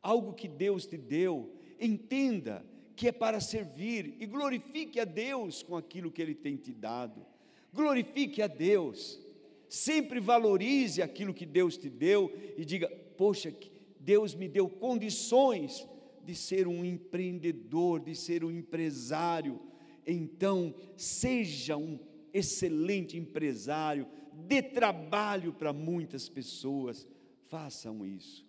algo 0.00 0.32
que 0.32 0.48
Deus 0.48 0.86
te 0.86 0.96
deu, 0.96 1.54
entenda 1.80 2.64
que 2.96 3.08
é 3.08 3.12
para 3.12 3.40
servir 3.40 4.16
e 4.20 4.26
glorifique 4.26 5.00
a 5.00 5.04
Deus 5.04 5.62
com 5.62 5.76
aquilo 5.76 6.10
que 6.10 6.22
Ele 6.22 6.34
tem 6.34 6.56
te 6.56 6.72
dado, 6.72 7.26
glorifique 7.72 8.42
a 8.42 8.46
Deus, 8.46 9.20
sempre 9.68 10.20
valorize 10.20 11.00
aquilo 11.00 11.34
que 11.34 11.46
Deus 11.46 11.76
te 11.76 11.88
deu 11.88 12.32
e 12.56 12.64
diga: 12.64 12.88
Poxa, 13.16 13.54
Deus 13.98 14.34
me 14.34 14.48
deu 14.48 14.68
condições 14.68 15.86
de 16.24 16.34
ser 16.34 16.66
um 16.66 16.84
empreendedor, 16.84 18.00
de 18.00 18.14
ser 18.14 18.44
um 18.44 18.50
empresário. 18.50 19.60
Então, 20.06 20.74
seja 20.96 21.76
um 21.76 21.98
excelente 22.32 23.16
empresário, 23.16 24.06
dê 24.32 24.62
trabalho 24.62 25.52
para 25.52 25.72
muitas 25.72 26.28
pessoas, 26.28 27.06
façam 27.48 28.04
isso. 28.04 28.46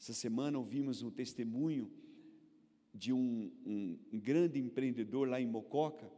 Essa 0.00 0.12
semana 0.12 0.58
ouvimos 0.58 1.02
um 1.02 1.10
testemunho 1.10 1.90
de 2.94 3.12
um, 3.12 3.50
um, 3.66 4.18
grande 4.18 4.58
empreendedor 4.58 5.28
lá 5.28 5.40
em 5.40 5.46
Mococa, 5.46 6.10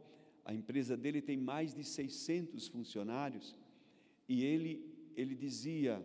a 0.43 0.53
empresa 0.53 0.97
dele 0.97 1.21
tem 1.21 1.37
mais 1.37 1.73
de 1.73 1.83
600 1.83 2.67
funcionários, 2.67 3.55
e 4.27 4.43
ele, 4.43 4.85
ele 5.15 5.35
dizia, 5.35 6.03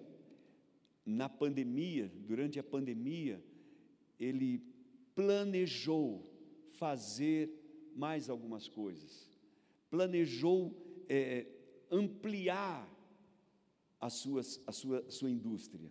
na 1.05 1.29
pandemia, 1.29 2.11
durante 2.27 2.59
a 2.59 2.65
pandemia, 2.65 3.43
ele 4.19 4.63
planejou 5.15 6.29
fazer 6.73 7.51
mais 7.95 8.29
algumas 8.29 8.69
coisas, 8.69 9.31
planejou 9.91 10.75
é, 11.09 11.47
ampliar 11.91 12.89
as 14.01 14.15
suas, 14.15 14.61
a 14.67 14.73
sua, 14.73 15.09
sua 15.11 15.31
indústria. 15.31 15.91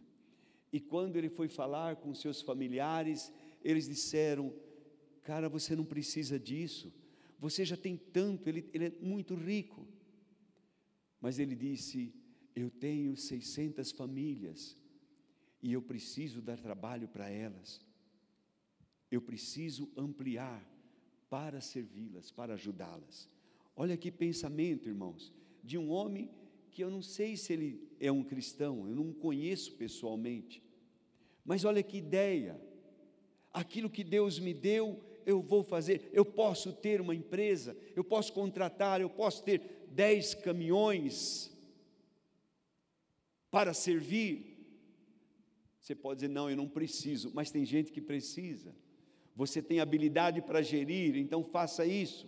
E 0.71 0.79
quando 0.79 1.15
ele 1.15 1.29
foi 1.29 1.47
falar 1.47 1.95
com 1.95 2.13
seus 2.13 2.41
familiares, 2.41 3.31
eles 3.63 3.88
disseram: 3.88 4.53
Cara, 5.23 5.49
você 5.49 5.75
não 5.75 5.86
precisa 5.86 6.38
disso, 6.38 6.93
você 7.39 7.65
já 7.65 7.78
tem 7.78 7.98
tanto, 7.98 8.48
ele, 8.48 8.69
ele 8.74 8.86
é 8.86 8.91
muito 9.02 9.36
rico. 9.36 9.88
Mas 11.19 11.39
ele 11.39 11.56
disse: 11.56 12.13
Eu 12.56 12.69
tenho 12.69 13.15
600 13.15 13.91
famílias 13.91 14.78
e 15.62 15.74
eu 15.74 15.82
preciso 15.82 16.41
dar 16.41 16.60
trabalho 16.60 17.08
para 17.08 17.30
elas 17.30 17.86
eu 19.15 19.21
preciso 19.21 19.89
ampliar 19.95 20.63
para 21.30 21.62
servi-las, 21.62 22.32
para 22.32 22.54
ajudá-las. 22.54 23.30
Olha 23.76 23.98
que 23.98 24.12
pensamento, 24.12 24.88
irmãos, 24.88 25.34
de 25.63 25.78
um 25.78 25.89
homem 25.89 26.30
que 26.71 26.84
eu 26.84 26.89
não 26.89 27.02
sei 27.02 27.38
se 27.38 27.54
ele 27.54 27.89
é 28.00 28.12
um 28.12 28.24
cristão, 28.24 28.88
eu 28.88 28.95
não 28.95 29.13
conheço 29.13 29.74
pessoalmente, 29.74 30.62
mas 31.43 31.63
olha 31.63 31.82
que 31.82 31.98
ideia, 31.98 32.60
aquilo 33.54 33.89
que 33.89 34.04
Deus 34.04 34.39
me 34.39 34.54
deu, 34.54 35.02
eu 35.25 35.41
vou 35.41 35.63
fazer, 35.63 36.09
eu 36.13 36.23
posso 36.23 36.71
ter 36.71 37.01
uma 37.01 37.15
empresa, 37.15 37.75
eu 37.95 38.03
posso 38.03 38.31
contratar, 38.31 39.01
eu 39.01 39.09
posso 39.09 39.43
ter 39.43 39.88
dez 39.89 40.33
caminhões 40.33 41.51
para 43.49 43.73
servir. 43.73 44.53
Você 45.79 45.95
pode 45.95 46.21
dizer, 46.21 46.33
não, 46.33 46.49
eu 46.49 46.57
não 46.57 46.67
preciso, 46.67 47.31
mas 47.33 47.51
tem 47.51 47.65
gente 47.65 47.91
que 47.91 48.01
precisa. 48.01 48.75
Você 49.35 49.61
tem 49.61 49.79
habilidade 49.79 50.41
para 50.41 50.61
gerir, 50.61 51.17
então 51.17 51.43
faça 51.43 51.85
isso. 51.85 52.27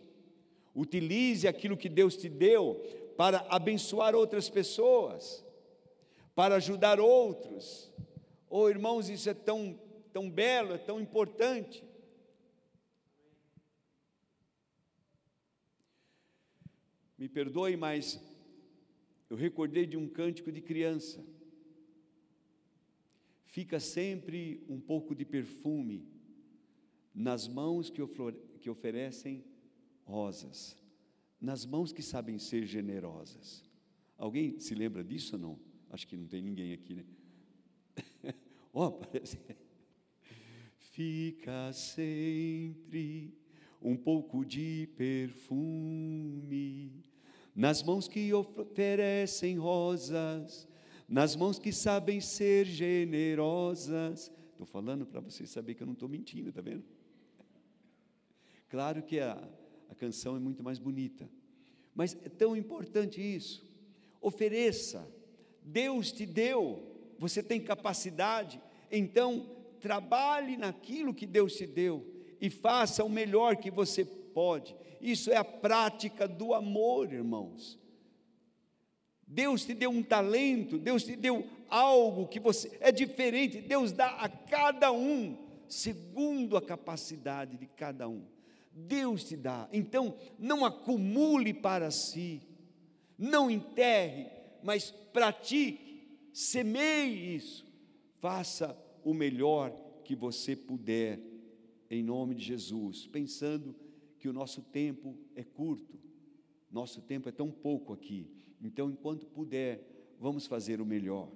Utilize 0.75 1.47
aquilo 1.47 1.77
que 1.77 1.89
Deus 1.89 2.15
te 2.17 2.29
deu 2.29 2.75
para 3.15 3.45
abençoar 3.49 4.13
outras 4.13 4.49
pessoas, 4.49 5.43
para 6.35 6.55
ajudar 6.55 6.99
outros. 6.99 7.91
Oh, 8.49 8.69
irmãos, 8.69 9.09
isso 9.09 9.29
é 9.29 9.33
tão, 9.33 9.79
tão 10.13 10.29
belo, 10.29 10.73
é 10.73 10.77
tão 10.77 10.99
importante. 10.99 11.86
Me 17.17 17.27
perdoe, 17.27 17.75
mas 17.75 18.21
eu 19.29 19.35
recordei 19.35 19.85
de 19.85 19.97
um 19.97 20.07
cântico 20.07 20.51
de 20.51 20.61
criança. 20.61 21.25
fica 23.45 23.79
sempre 23.79 24.63
um 24.69 24.79
pouco 24.79 25.15
de 25.15 25.25
perfume 25.25 26.05
nas 27.13 27.47
mãos 27.47 27.89
que, 27.89 28.01
que 28.59 28.69
oferecem 28.69 29.43
rosas, 30.03 30.77
nas 31.41 31.65
mãos 31.65 31.91
que 31.91 32.03
sabem 32.03 32.37
ser 32.37 32.67
generosas. 32.67 33.63
Alguém 34.15 34.59
se 34.59 34.75
lembra 34.75 35.03
disso 35.03 35.35
ou 35.35 35.41
não? 35.41 35.59
Acho 35.89 36.07
que 36.07 36.15
não 36.15 36.27
tem 36.27 36.41
ninguém 36.41 36.71
aqui, 36.73 36.93
né? 36.93 37.05
Ó, 38.71 38.87
oh, 38.87 38.91
parece. 38.91 39.39
Fica 40.77 41.73
sempre 41.73 43.33
um 43.81 43.95
pouco 43.95 44.45
de 44.45 44.89
perfume 44.95 47.03
nas 47.55 47.81
mãos 47.81 48.07
que 48.07 48.31
oferecem 48.33 49.57
rosas, 49.57 50.67
nas 51.09 51.35
mãos 51.35 51.57
que 51.57 51.71
sabem 51.71 52.21
ser 52.21 52.65
generosas. 52.65 54.31
Estou 54.51 54.67
falando 54.67 55.05
para 55.05 55.19
vocês 55.19 55.49
saberem 55.49 55.75
que 55.75 55.81
eu 55.81 55.87
não 55.87 55.93
estou 55.93 56.07
mentindo, 56.07 56.49
está 56.49 56.61
vendo? 56.61 56.83
Claro 58.69 59.01
que 59.01 59.19
a, 59.19 59.41
a 59.89 59.95
canção 59.95 60.35
é 60.35 60.39
muito 60.39 60.61
mais 60.61 60.77
bonita, 60.77 61.27
mas 61.95 62.15
é 62.23 62.29
tão 62.29 62.55
importante 62.55 63.21
isso. 63.21 63.65
Ofereça, 64.21 65.09
Deus 65.63 66.11
te 66.11 66.25
deu, 66.25 66.83
você 67.17 67.41
tem 67.41 67.59
capacidade, 67.59 68.61
então 68.91 69.55
trabalhe 69.79 70.57
naquilo 70.57 71.13
que 71.13 71.25
Deus 71.25 71.55
te 71.55 71.65
deu 71.65 72.16
e 72.39 72.49
faça 72.49 73.03
o 73.03 73.09
melhor 73.09 73.57
que 73.57 73.71
você 73.71 74.05
pode. 74.05 74.75
Isso 75.01 75.31
é 75.31 75.35
a 75.35 75.43
prática 75.43 76.27
do 76.27 76.53
amor, 76.53 77.11
irmãos. 77.11 77.79
Deus 79.27 79.65
te 79.65 79.73
deu 79.73 79.89
um 79.89 80.03
talento, 80.03 80.77
Deus 80.77 81.03
te 81.03 81.15
deu 81.15 81.45
algo 81.69 82.27
que 82.27 82.39
você 82.39 82.77
é 82.79 82.91
diferente. 82.91 83.61
Deus 83.61 83.91
dá 83.91 84.07
a 84.07 84.29
cada 84.29 84.91
um 84.91 85.37
segundo 85.67 86.55
a 86.55 86.61
capacidade 86.61 87.57
de 87.57 87.67
cada 87.67 88.07
um. 88.07 88.23
Deus 88.71 89.23
te 89.23 89.35
dá. 89.35 89.67
Então, 89.73 90.15
não 90.37 90.63
acumule 90.63 91.53
para 91.53 91.91
si, 91.91 92.41
não 93.17 93.49
enterre, 93.49 94.29
mas 94.63 94.91
pratique, 94.91 96.19
semeie 96.31 97.35
isso. 97.35 97.65
Faça 98.19 98.77
o 99.03 99.13
melhor 99.13 99.71
que 100.03 100.15
você 100.15 100.55
puder, 100.55 101.19
em 101.89 102.03
nome 102.03 102.35
de 102.35 102.43
Jesus, 102.43 103.07
pensando 103.07 103.75
que 104.19 104.27
o 104.27 104.33
nosso 104.33 104.61
tempo 104.61 105.17
é 105.35 105.43
curto, 105.43 105.99
nosso 106.71 107.01
tempo 107.01 107.29
é 107.29 107.31
tão 107.31 107.51
pouco 107.51 107.93
aqui, 107.93 108.29
então, 108.61 108.89
enquanto 108.89 109.27
puder, 109.27 110.15
vamos 110.19 110.47
fazer 110.47 110.81
o 110.81 110.85
melhor. 110.85 111.29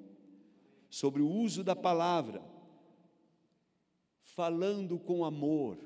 Sobre 0.89 1.21
o 1.21 1.29
uso 1.29 1.63
da 1.63 1.75
palavra, 1.75 2.43
falando 4.21 4.97
com 4.97 5.23
amor. 5.23 5.77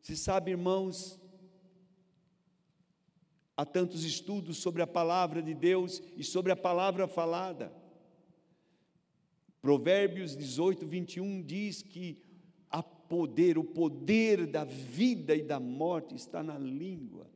Se 0.00 0.16
sabe, 0.16 0.50
irmãos, 0.50 1.18
há 3.56 3.64
tantos 3.64 4.04
estudos 4.04 4.58
sobre 4.58 4.82
a 4.82 4.86
palavra 4.86 5.42
de 5.42 5.54
Deus 5.54 6.02
e 6.16 6.22
sobre 6.22 6.52
a 6.52 6.56
palavra 6.56 7.08
falada. 7.08 7.72
Provérbios 9.60 10.36
18, 10.36 10.86
21 10.86 11.42
diz 11.42 11.82
que 11.82 12.22
poder, 13.14 13.56
o 13.56 13.62
poder 13.62 14.44
da 14.44 14.64
vida 14.64 15.36
e 15.36 15.42
da 15.42 15.60
morte 15.60 16.16
está 16.16 16.42
na 16.42 16.58
língua. 16.58 17.30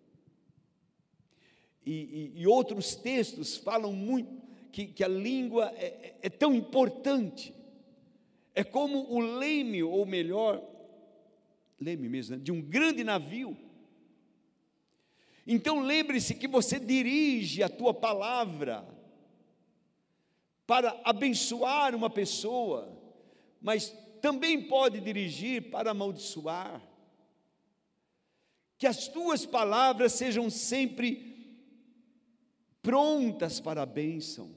E, 1.86 2.32
e, 2.34 2.40
e 2.40 2.46
outros 2.48 2.96
textos 2.96 3.56
falam 3.56 3.92
muito 3.92 4.42
que, 4.72 4.88
que 4.88 5.04
a 5.04 5.08
língua 5.08 5.72
é, 5.76 5.84
é, 5.84 6.18
é 6.22 6.28
tão 6.28 6.52
importante. 6.52 7.54
É 8.56 8.64
como 8.64 9.08
o 9.08 9.20
leme, 9.20 9.80
ou 9.84 10.04
melhor, 10.04 10.60
leme 11.80 12.08
mesmo, 12.08 12.34
né, 12.34 12.42
de 12.42 12.50
um 12.50 12.60
grande 12.60 13.04
navio. 13.04 13.56
Então 15.46 15.80
lembre-se 15.80 16.34
que 16.34 16.48
você 16.48 16.80
dirige 16.80 17.62
a 17.62 17.68
tua 17.68 17.94
palavra 17.94 18.84
para 20.66 21.00
abençoar 21.04 21.94
uma 21.94 22.10
pessoa, 22.10 22.92
mas 23.62 23.96
também 24.20 24.62
pode 24.68 25.00
dirigir 25.00 25.70
para 25.70 25.90
amaldiçoar. 25.90 26.82
Que 28.76 28.86
as 28.86 29.08
tuas 29.08 29.44
palavras 29.44 30.12
sejam 30.12 30.48
sempre 30.48 31.28
prontas 32.82 33.60
para 33.60 33.82
a 33.82 33.86
bênção. 33.86 34.54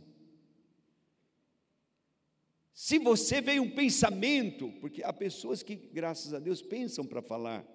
Se 2.73 2.97
você 2.97 3.41
veio 3.41 3.63
um 3.63 3.69
pensamento, 3.69 4.71
porque 4.81 5.03
há 5.03 5.13
pessoas 5.13 5.61
que, 5.61 5.75
graças 5.75 6.33
a 6.33 6.39
Deus, 6.39 6.61
pensam 6.61 7.05
para 7.05 7.21
falar, 7.21 7.65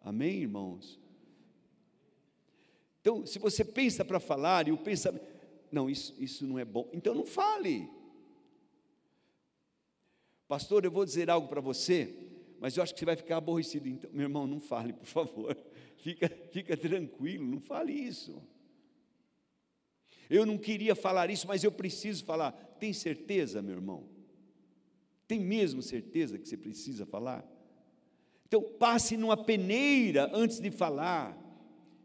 amém, 0.00 0.42
irmãos? 0.42 1.00
Então, 3.00 3.24
se 3.24 3.38
você 3.38 3.64
pensa 3.64 4.04
para 4.04 4.18
falar 4.18 4.66
e 4.66 4.72
o 4.72 4.78
pensamento, 4.78 5.24
não, 5.70 5.88
isso, 5.88 6.14
isso 6.18 6.46
não 6.46 6.58
é 6.58 6.64
bom. 6.64 6.88
Então 6.92 7.14
não 7.14 7.24
fale. 7.24 7.88
Pastor, 10.48 10.84
eu 10.84 10.90
vou 10.90 11.04
dizer 11.04 11.28
algo 11.28 11.48
para 11.48 11.60
você, 11.60 12.14
mas 12.60 12.76
eu 12.76 12.82
acho 12.82 12.94
que 12.94 13.00
você 13.00 13.06
vai 13.06 13.16
ficar 13.16 13.38
aborrecido. 13.38 13.88
Então, 13.88 14.10
meu 14.12 14.24
irmão, 14.24 14.46
não 14.46 14.60
fale, 14.60 14.92
por 14.92 15.06
favor. 15.06 15.56
Fica, 15.96 16.28
fica 16.52 16.76
tranquilo, 16.76 17.44
não 17.44 17.58
fale 17.58 17.92
isso. 17.92 18.40
Eu 20.28 20.46
não 20.46 20.56
queria 20.56 20.94
falar 20.94 21.30
isso, 21.30 21.48
mas 21.48 21.64
eu 21.64 21.72
preciso 21.72 22.24
falar. 22.24 22.52
Tem 22.78 22.92
certeza, 22.92 23.60
meu 23.60 23.74
irmão? 23.74 24.08
Tem 25.26 25.40
mesmo 25.40 25.82
certeza 25.82 26.38
que 26.38 26.48
você 26.48 26.56
precisa 26.56 27.04
falar? 27.04 27.44
Então, 28.46 28.62
passe 28.62 29.16
numa 29.16 29.36
peneira 29.36 30.30
antes 30.32 30.60
de 30.60 30.70
falar. 30.70 31.36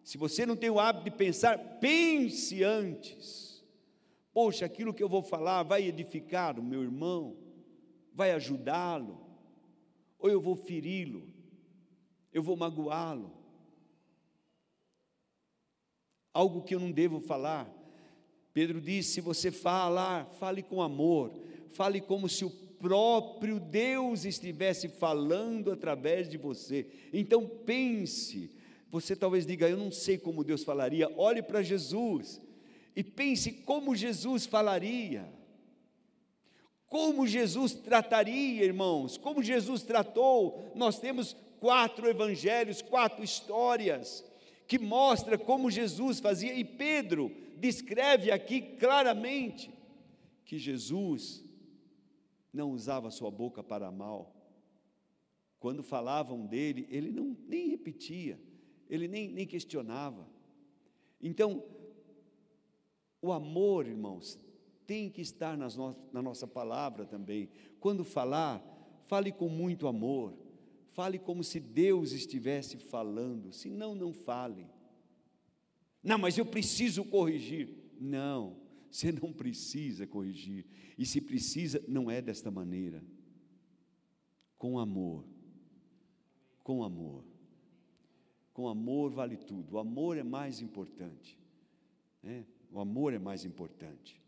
Se 0.03 0.17
você 0.17 0.45
não 0.45 0.55
tem 0.55 0.69
o 0.69 0.79
hábito 0.79 1.05
de 1.05 1.11
pensar, 1.11 1.59
pense 1.79 2.63
antes. 2.63 3.63
Poxa, 4.33 4.65
aquilo 4.65 4.93
que 4.93 5.03
eu 5.03 5.09
vou 5.09 5.21
falar 5.21 5.61
vai 5.61 5.83
edificar 5.83 6.59
o 6.59 6.63
meu 6.63 6.81
irmão, 6.81 7.37
vai 8.13 8.31
ajudá-lo, 8.31 9.19
ou 10.19 10.29
eu 10.29 10.39
vou 10.39 10.55
feri-lo, 10.55 11.27
eu 12.31 12.43
vou 12.43 12.55
magoá-lo. 12.55 13.31
Algo 16.33 16.61
que 16.61 16.75
eu 16.75 16.79
não 16.79 16.91
devo 16.91 17.19
falar. 17.19 17.69
Pedro 18.53 18.79
disse: 18.79 19.13
se 19.13 19.21
você 19.21 19.51
falar, 19.51 20.25
fale 20.39 20.61
com 20.61 20.81
amor, 20.81 21.33
fale 21.69 21.99
como 21.99 22.29
se 22.29 22.45
o 22.45 22.49
próprio 22.49 23.59
Deus 23.59 24.25
estivesse 24.25 24.87
falando 24.87 25.71
através 25.71 26.29
de 26.29 26.37
você. 26.37 26.87
Então 27.13 27.47
pense, 27.47 28.51
você 28.89 29.15
talvez 29.15 29.45
diga, 29.45 29.69
eu 29.69 29.77
não 29.77 29.91
sei 29.91 30.17
como 30.17 30.43
Deus 30.43 30.63
falaria. 30.63 31.11
Olhe 31.17 31.41
para 31.41 31.61
Jesus 31.61 32.41
e 32.95 33.03
pense 33.03 33.51
como 33.51 33.95
Jesus 33.95 34.45
falaria. 34.45 35.31
Como 36.91 37.25
Jesus 37.25 37.73
trataria, 37.73 38.63
irmãos? 38.63 39.17
Como 39.17 39.41
Jesus 39.41 39.81
tratou? 39.81 40.71
Nós 40.75 40.99
temos 40.99 41.35
quatro 41.59 42.07
evangelhos, 42.07 42.83
quatro 42.83 43.23
histórias 43.23 44.23
que 44.67 44.77
mostra 44.77 45.35
como 45.35 45.71
Jesus 45.71 46.19
fazia 46.19 46.53
e 46.53 46.63
Pedro 46.63 47.31
descreve 47.57 48.29
aqui 48.29 48.61
claramente 48.61 49.73
que 50.45 50.59
Jesus 50.59 51.43
não 52.53 52.69
usava 52.71 53.09
sua 53.09 53.31
boca 53.31 53.63
para 53.63 53.91
mal. 53.91 54.35
Quando 55.59 55.81
falavam 55.81 56.45
dele, 56.45 56.85
ele 56.91 57.11
não 57.11 57.35
nem 57.47 57.69
repetia 57.69 58.39
ele 58.91 59.07
nem, 59.07 59.31
nem 59.31 59.47
questionava. 59.47 60.27
Então, 61.21 61.63
o 63.21 63.31
amor, 63.31 63.87
irmãos, 63.87 64.37
tem 64.91 65.09
que 65.09 65.21
estar 65.21 65.57
nas 65.57 65.77
no, 65.77 65.95
na 66.11 66.21
nossa 66.21 66.45
palavra 66.45 67.05
também. 67.05 67.47
Quando 67.79 68.03
falar, 68.03 68.61
fale 69.05 69.31
com 69.31 69.47
muito 69.47 69.87
amor, 69.87 70.37
fale 70.89 71.17
como 71.17 71.45
se 71.45 71.61
Deus 71.61 72.11
estivesse 72.11 72.75
falando, 72.75 73.53
senão, 73.53 73.95
não 73.95 74.11
fale. 74.11 74.67
Não, 76.03 76.17
mas 76.17 76.37
eu 76.37 76.45
preciso 76.45 77.05
corrigir. 77.05 77.69
Não, 78.01 78.57
você 78.91 79.13
não 79.13 79.31
precisa 79.31 80.05
corrigir. 80.05 80.65
E 80.97 81.05
se 81.05 81.21
precisa, 81.21 81.81
não 81.87 82.11
é 82.11 82.21
desta 82.21 82.51
maneira. 82.51 83.01
Com 84.57 84.77
amor. 84.77 85.23
Com 86.65 86.83
amor. 86.83 87.23
Com 88.51 88.67
amor 88.67 89.09
vale 89.09 89.37
tudo. 89.37 89.75
O 89.75 89.79
amor 89.79 90.17
é 90.17 90.23
mais 90.23 90.59
importante. 90.59 91.39
Né? 92.21 92.45
O 92.69 92.81
amor 92.81 93.13
é 93.13 93.19
mais 93.19 93.45
importante. 93.45 94.20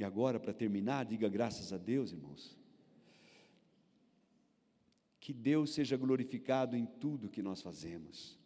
E 0.00 0.04
agora, 0.04 0.40
para 0.40 0.54
terminar, 0.54 1.04
diga 1.04 1.28
graças 1.28 1.74
a 1.74 1.76
Deus, 1.76 2.10
irmãos. 2.10 2.56
Que 5.20 5.30
Deus 5.30 5.74
seja 5.74 5.94
glorificado 5.94 6.74
em 6.74 6.86
tudo 6.86 7.28
que 7.28 7.42
nós 7.42 7.60
fazemos. 7.60 8.38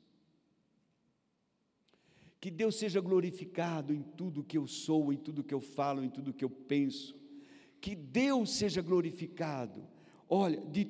Que 2.41 2.51
Deus 2.51 2.75
seja 2.75 3.01
glorificado 3.01 3.95
em 3.95 4.03
tudo 4.03 4.43
que 4.43 4.59
eu 4.59 4.67
sou, 4.67 5.13
em 5.13 5.17
tudo 5.17 5.45
que 5.45 5.55
eu 5.55 5.61
falo, 5.61 6.03
em 6.03 6.11
tudo 6.11 6.35
que 6.35 6.45
eu 6.45 6.51
penso. 6.51 7.15
que 7.81 7.95
Deus 7.95 8.51
seja 8.57 8.83
glorificado. 8.83 9.87
Olha, 10.29 10.61
de, 10.61 10.89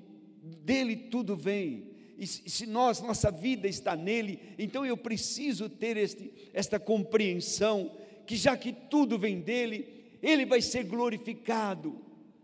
dele 0.62 0.97
tudo 0.97 1.37
vem. 1.37 1.91
E 2.17 2.27
se 2.27 2.65
nós, 2.65 3.03
nossa 3.03 3.31
vida 3.31 3.69
está 3.69 3.95
nele, 3.95 4.41
então 4.59 4.87
eu 4.87 4.97
preciso 4.97 5.69
ter 5.69 5.99
este, 5.99 6.33
esta 6.55 6.81
compreensão 6.81 7.95
que 8.27 8.37
já 8.37 8.57
que 8.57 8.73
tudo 8.73 9.19
vem 9.19 9.41
dele, 9.41 9.93
ele 10.25 10.47
vai 10.47 10.62
ser 10.62 10.85
glorificado 10.85 12.01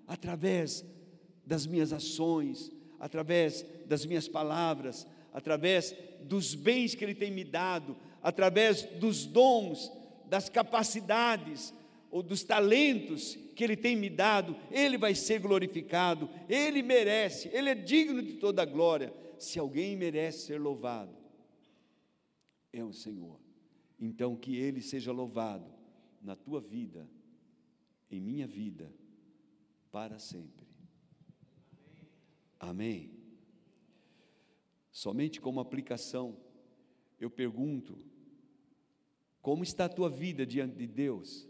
através 0.07 0.85
das 1.45 1.67
minhas 1.67 1.93
ações, 1.93 2.71
através 2.99 3.65
das 3.87 4.05
minhas 4.05 4.29
palavras, 4.29 5.07
através 5.33 5.95
dos 6.23 6.55
bens 6.55 6.95
que 6.95 7.05
ele 7.05 7.15
tem 7.15 7.31
me 7.31 7.45
dado, 7.45 7.97
através 8.23 8.83
dos 8.83 9.25
dons, 9.25 9.91
das 10.27 10.49
capacidades 10.49 11.75
ou 12.11 12.23
dos 12.23 12.43
talentos 12.43 13.39
que 13.55 13.63
Ele 13.65 13.77
tem 13.77 13.97
me 13.97 14.11
dado, 14.11 14.57
Ele 14.71 14.99
vai 14.99 15.15
ser 15.15 15.41
glorificado, 15.41 16.29
Ele 16.49 16.83
merece, 16.83 17.49
Ele 17.53 17.71
é 17.71 17.75
digno 17.75 18.23
de 18.23 18.35
toda 18.35 18.63
a 18.63 18.67
glória. 18.67 19.13
Se 19.39 19.59
alguém 19.59 19.97
merece 19.97 20.47
ser 20.47 20.61
louvado, 20.61 21.15
é 22.73 22.83
o 22.83 22.93
Senhor. 22.93 23.39
Então, 23.99 24.37
que 24.37 24.57
Ele 24.57 24.83
seja 24.83 25.13
louvado 25.13 25.67
na 26.23 26.35
tua 26.35 26.61
vida, 26.61 27.09
em 28.11 28.21
minha 28.21 28.47
vida, 28.47 28.93
para 29.91 30.19
sempre. 30.19 30.67
Amém. 32.59 33.19
Somente 34.91 35.41
como 35.41 35.61
aplicação, 35.61 36.37
eu 37.19 37.31
pergunto: 37.31 37.99
como 39.41 39.63
está 39.63 39.87
a 39.87 39.89
tua 39.89 40.11
vida 40.11 40.45
diante 40.45 40.77
de 40.77 40.87
Deus? 40.87 41.49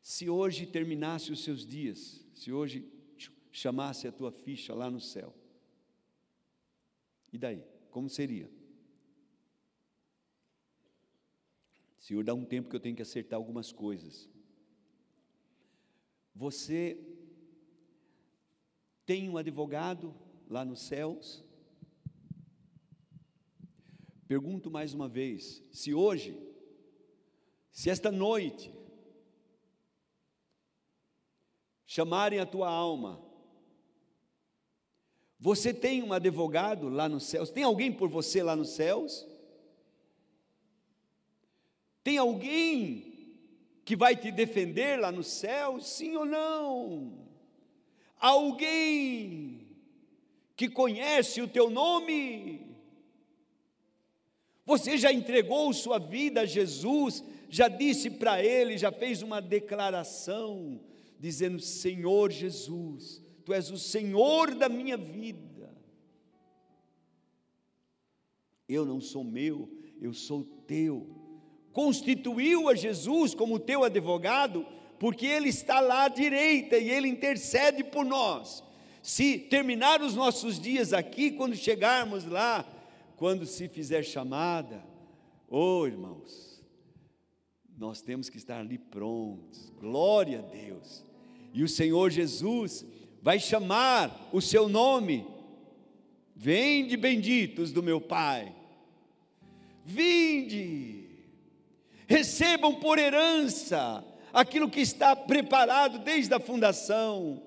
Se 0.00 0.30
hoje 0.30 0.66
terminasse 0.66 1.32
os 1.32 1.42
seus 1.42 1.66
dias, 1.66 2.24
se 2.32 2.52
hoje 2.52 2.88
chamasse 3.50 4.06
a 4.06 4.12
tua 4.12 4.30
ficha 4.30 4.72
lá 4.72 4.88
no 4.90 5.00
céu, 5.00 5.34
e 7.32 7.38
daí? 7.38 7.62
Como 7.90 8.08
seria? 8.08 8.50
Senhor, 12.06 12.22
dá 12.22 12.32
um 12.32 12.44
tempo 12.44 12.68
que 12.68 12.76
eu 12.76 12.78
tenho 12.78 12.94
que 12.94 13.02
acertar 13.02 13.36
algumas 13.36 13.72
coisas. 13.72 14.30
Você 16.32 17.04
tem 19.04 19.28
um 19.28 19.36
advogado 19.36 20.14
lá 20.48 20.64
nos 20.64 20.82
céus? 20.82 21.44
Pergunto 24.28 24.70
mais 24.70 24.94
uma 24.94 25.08
vez: 25.08 25.64
se 25.72 25.92
hoje, 25.92 26.40
se 27.72 27.90
esta 27.90 28.12
noite, 28.12 28.72
chamarem 31.86 32.38
a 32.38 32.46
tua 32.46 32.70
alma. 32.70 33.20
Você 35.40 35.74
tem 35.74 36.04
um 36.04 36.12
advogado 36.12 36.88
lá 36.88 37.08
nos 37.08 37.24
céus? 37.24 37.50
Tem 37.50 37.64
alguém 37.64 37.92
por 37.92 38.08
você 38.08 38.44
lá 38.44 38.54
nos 38.54 38.76
céus? 38.76 39.26
Tem 42.06 42.18
alguém 42.18 43.34
que 43.84 43.96
vai 43.96 44.14
te 44.14 44.30
defender 44.30 44.96
lá 44.96 45.10
nos 45.10 45.26
céus? 45.26 45.88
Sim 45.88 46.14
ou 46.14 46.24
não? 46.24 47.18
Alguém 48.16 49.66
que 50.54 50.68
conhece 50.68 51.42
o 51.42 51.48
teu 51.48 51.68
nome? 51.68 52.64
Você 54.64 54.96
já 54.96 55.12
entregou 55.12 55.72
sua 55.72 55.98
vida 55.98 56.42
a 56.42 56.46
Jesus? 56.46 57.24
Já 57.48 57.66
disse 57.66 58.08
para 58.08 58.40
Ele, 58.40 58.78
já 58.78 58.92
fez 58.92 59.20
uma 59.20 59.42
declaração? 59.42 60.80
dizendo: 61.18 61.58
Senhor 61.58 62.30
Jesus, 62.30 63.20
Tu 63.44 63.52
és 63.52 63.68
o 63.68 63.78
Senhor 63.78 64.54
da 64.54 64.68
minha 64.68 64.96
vida. 64.96 65.76
Eu 68.68 68.86
não 68.86 69.00
sou 69.00 69.24
meu, 69.24 69.68
eu 70.00 70.14
sou 70.14 70.44
teu. 70.44 71.15
Constituiu 71.76 72.70
a 72.70 72.74
Jesus 72.74 73.34
como 73.34 73.58
teu 73.58 73.84
advogado, 73.84 74.64
porque 74.98 75.26
Ele 75.26 75.50
está 75.50 75.78
lá 75.78 76.04
à 76.04 76.08
direita 76.08 76.78
e 76.78 76.88
Ele 76.88 77.06
intercede 77.06 77.84
por 77.84 78.02
nós. 78.02 78.64
Se 79.02 79.38
terminar 79.38 80.00
os 80.00 80.14
nossos 80.14 80.58
dias 80.58 80.94
aqui, 80.94 81.32
quando 81.32 81.54
chegarmos 81.54 82.24
lá, 82.24 82.64
quando 83.18 83.44
se 83.44 83.68
fizer 83.68 84.02
chamada, 84.02 84.82
oh 85.50 85.86
irmãos, 85.86 86.64
nós 87.76 88.00
temos 88.00 88.30
que 88.30 88.38
estar 88.38 88.58
ali 88.58 88.78
prontos, 88.78 89.70
glória 89.78 90.38
a 90.38 90.42
Deus. 90.50 91.04
E 91.52 91.62
o 91.62 91.68
Senhor 91.68 92.10
Jesus 92.10 92.86
vai 93.20 93.38
chamar 93.38 94.30
o 94.32 94.40
seu 94.40 94.66
nome. 94.66 95.26
Vinde 96.34 96.96
benditos 96.96 97.70
do 97.70 97.82
meu 97.82 98.00
Pai. 98.00 98.56
Vinde. 99.84 100.95
Recebam 102.06 102.74
por 102.74 102.98
herança 102.98 104.04
aquilo 104.32 104.70
que 104.70 104.80
está 104.80 105.16
preparado 105.16 105.98
desde 105.98 106.32
a 106.34 106.40
fundação. 106.40 107.42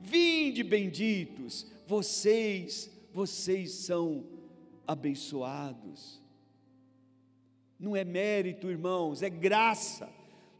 Vinde 0.00 0.62
benditos. 0.62 1.66
Vocês, 1.86 2.90
vocês 3.12 3.72
são 3.72 4.26
abençoados. 4.86 6.20
Não 7.78 7.96
é 7.96 8.04
mérito, 8.04 8.70
irmãos, 8.70 9.22
é 9.22 9.30
graça 9.30 10.08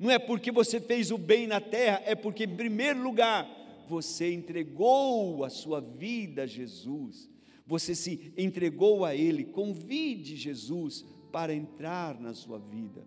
não 0.03 0.11
é 0.11 0.18
porque 0.18 0.50
você 0.50 0.80
fez 0.80 1.12
o 1.12 1.16
bem 1.16 1.46
na 1.46 1.61
terra, 1.61 2.03
é 2.05 2.16
porque, 2.16 2.42
em 2.42 2.57
primeiro 2.57 3.00
lugar, 3.00 3.48
você 3.88 4.34
entregou 4.34 5.44
a 5.44 5.48
sua 5.48 5.80
vida 5.80 6.42
a 6.42 6.46
Jesus, 6.46 7.30
você 7.64 7.94
se 7.94 8.32
entregou 8.36 9.05
a 9.05 9.14
Ele. 9.14 9.44
Convide 9.44 10.34
Jesus 10.34 11.05
para 11.30 11.55
entrar 11.55 12.18
na 12.20 12.34
sua 12.34 12.59
vida. 12.59 13.07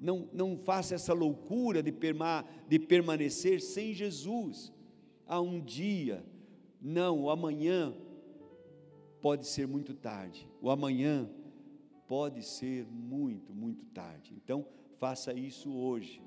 Não, 0.00 0.28
não 0.32 0.56
faça 0.56 0.94
essa 0.94 1.12
loucura 1.12 1.82
de, 1.82 1.90
perma, 1.90 2.44
de 2.68 2.78
permanecer 2.78 3.60
sem 3.60 3.92
Jesus. 3.92 4.72
Há 5.26 5.40
um 5.40 5.60
dia, 5.60 6.24
não, 6.80 7.22
o 7.22 7.30
amanhã 7.30 7.94
pode 9.20 9.46
ser 9.46 9.66
muito 9.66 9.94
tarde. 9.94 10.48
O 10.62 10.70
amanhã 10.70 11.28
pode 12.06 12.42
ser 12.42 12.86
muito, 12.86 13.52
muito 13.52 13.84
tarde. 13.86 14.32
Então, 14.36 14.66
faça 14.98 15.32
isso 15.32 15.72
hoje. 15.72 16.22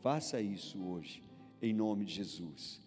Faça 0.00 0.40
isso 0.40 0.82
hoje, 0.84 1.22
em 1.62 1.72
nome 1.72 2.04
de 2.04 2.12
Jesus. 2.12 2.80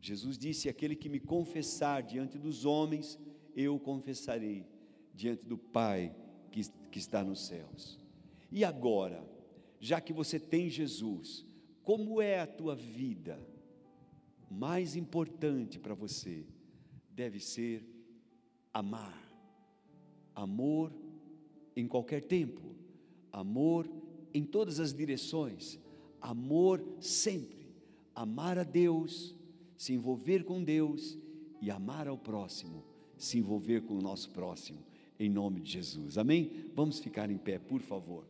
Jesus 0.00 0.38
disse: 0.38 0.68
Aquele 0.68 0.94
que 0.94 1.08
me 1.08 1.18
confessar 1.18 2.02
diante 2.02 2.38
dos 2.38 2.64
homens, 2.64 3.18
eu 3.56 3.78
confessarei 3.78 4.64
diante 5.12 5.44
do 5.44 5.58
Pai 5.58 6.14
que, 6.50 6.62
que 6.90 6.98
está 6.98 7.24
nos 7.24 7.46
céus. 7.46 7.99
E 8.50 8.64
agora, 8.64 9.24
já 9.78 10.00
que 10.00 10.12
você 10.12 10.38
tem 10.38 10.68
Jesus, 10.68 11.46
como 11.82 12.20
é 12.20 12.40
a 12.40 12.46
tua 12.46 12.74
vida? 12.74 13.40
Mais 14.50 14.96
importante 14.96 15.78
para 15.78 15.94
você 15.94 16.44
deve 17.10 17.38
ser 17.38 17.84
amar. 18.72 19.18
Amor 20.34 20.92
em 21.76 21.86
qualquer 21.86 22.24
tempo, 22.24 22.74
amor 23.32 23.88
em 24.32 24.44
todas 24.44 24.80
as 24.80 24.92
direções, 24.92 25.78
amor 26.20 26.84
sempre, 27.00 27.72
amar 28.14 28.58
a 28.58 28.64
Deus, 28.64 29.34
se 29.76 29.92
envolver 29.92 30.44
com 30.44 30.62
Deus 30.62 31.18
e 31.60 31.70
amar 31.70 32.08
ao 32.08 32.18
próximo, 32.18 32.84
se 33.16 33.38
envolver 33.38 33.82
com 33.82 33.94
o 33.94 34.02
nosso 34.02 34.30
próximo, 34.30 34.84
em 35.18 35.28
nome 35.28 35.60
de 35.60 35.72
Jesus. 35.72 36.18
Amém? 36.18 36.70
Vamos 36.74 36.98
ficar 36.98 37.30
em 37.30 37.38
pé, 37.38 37.58
por 37.58 37.80
favor. 37.80 38.24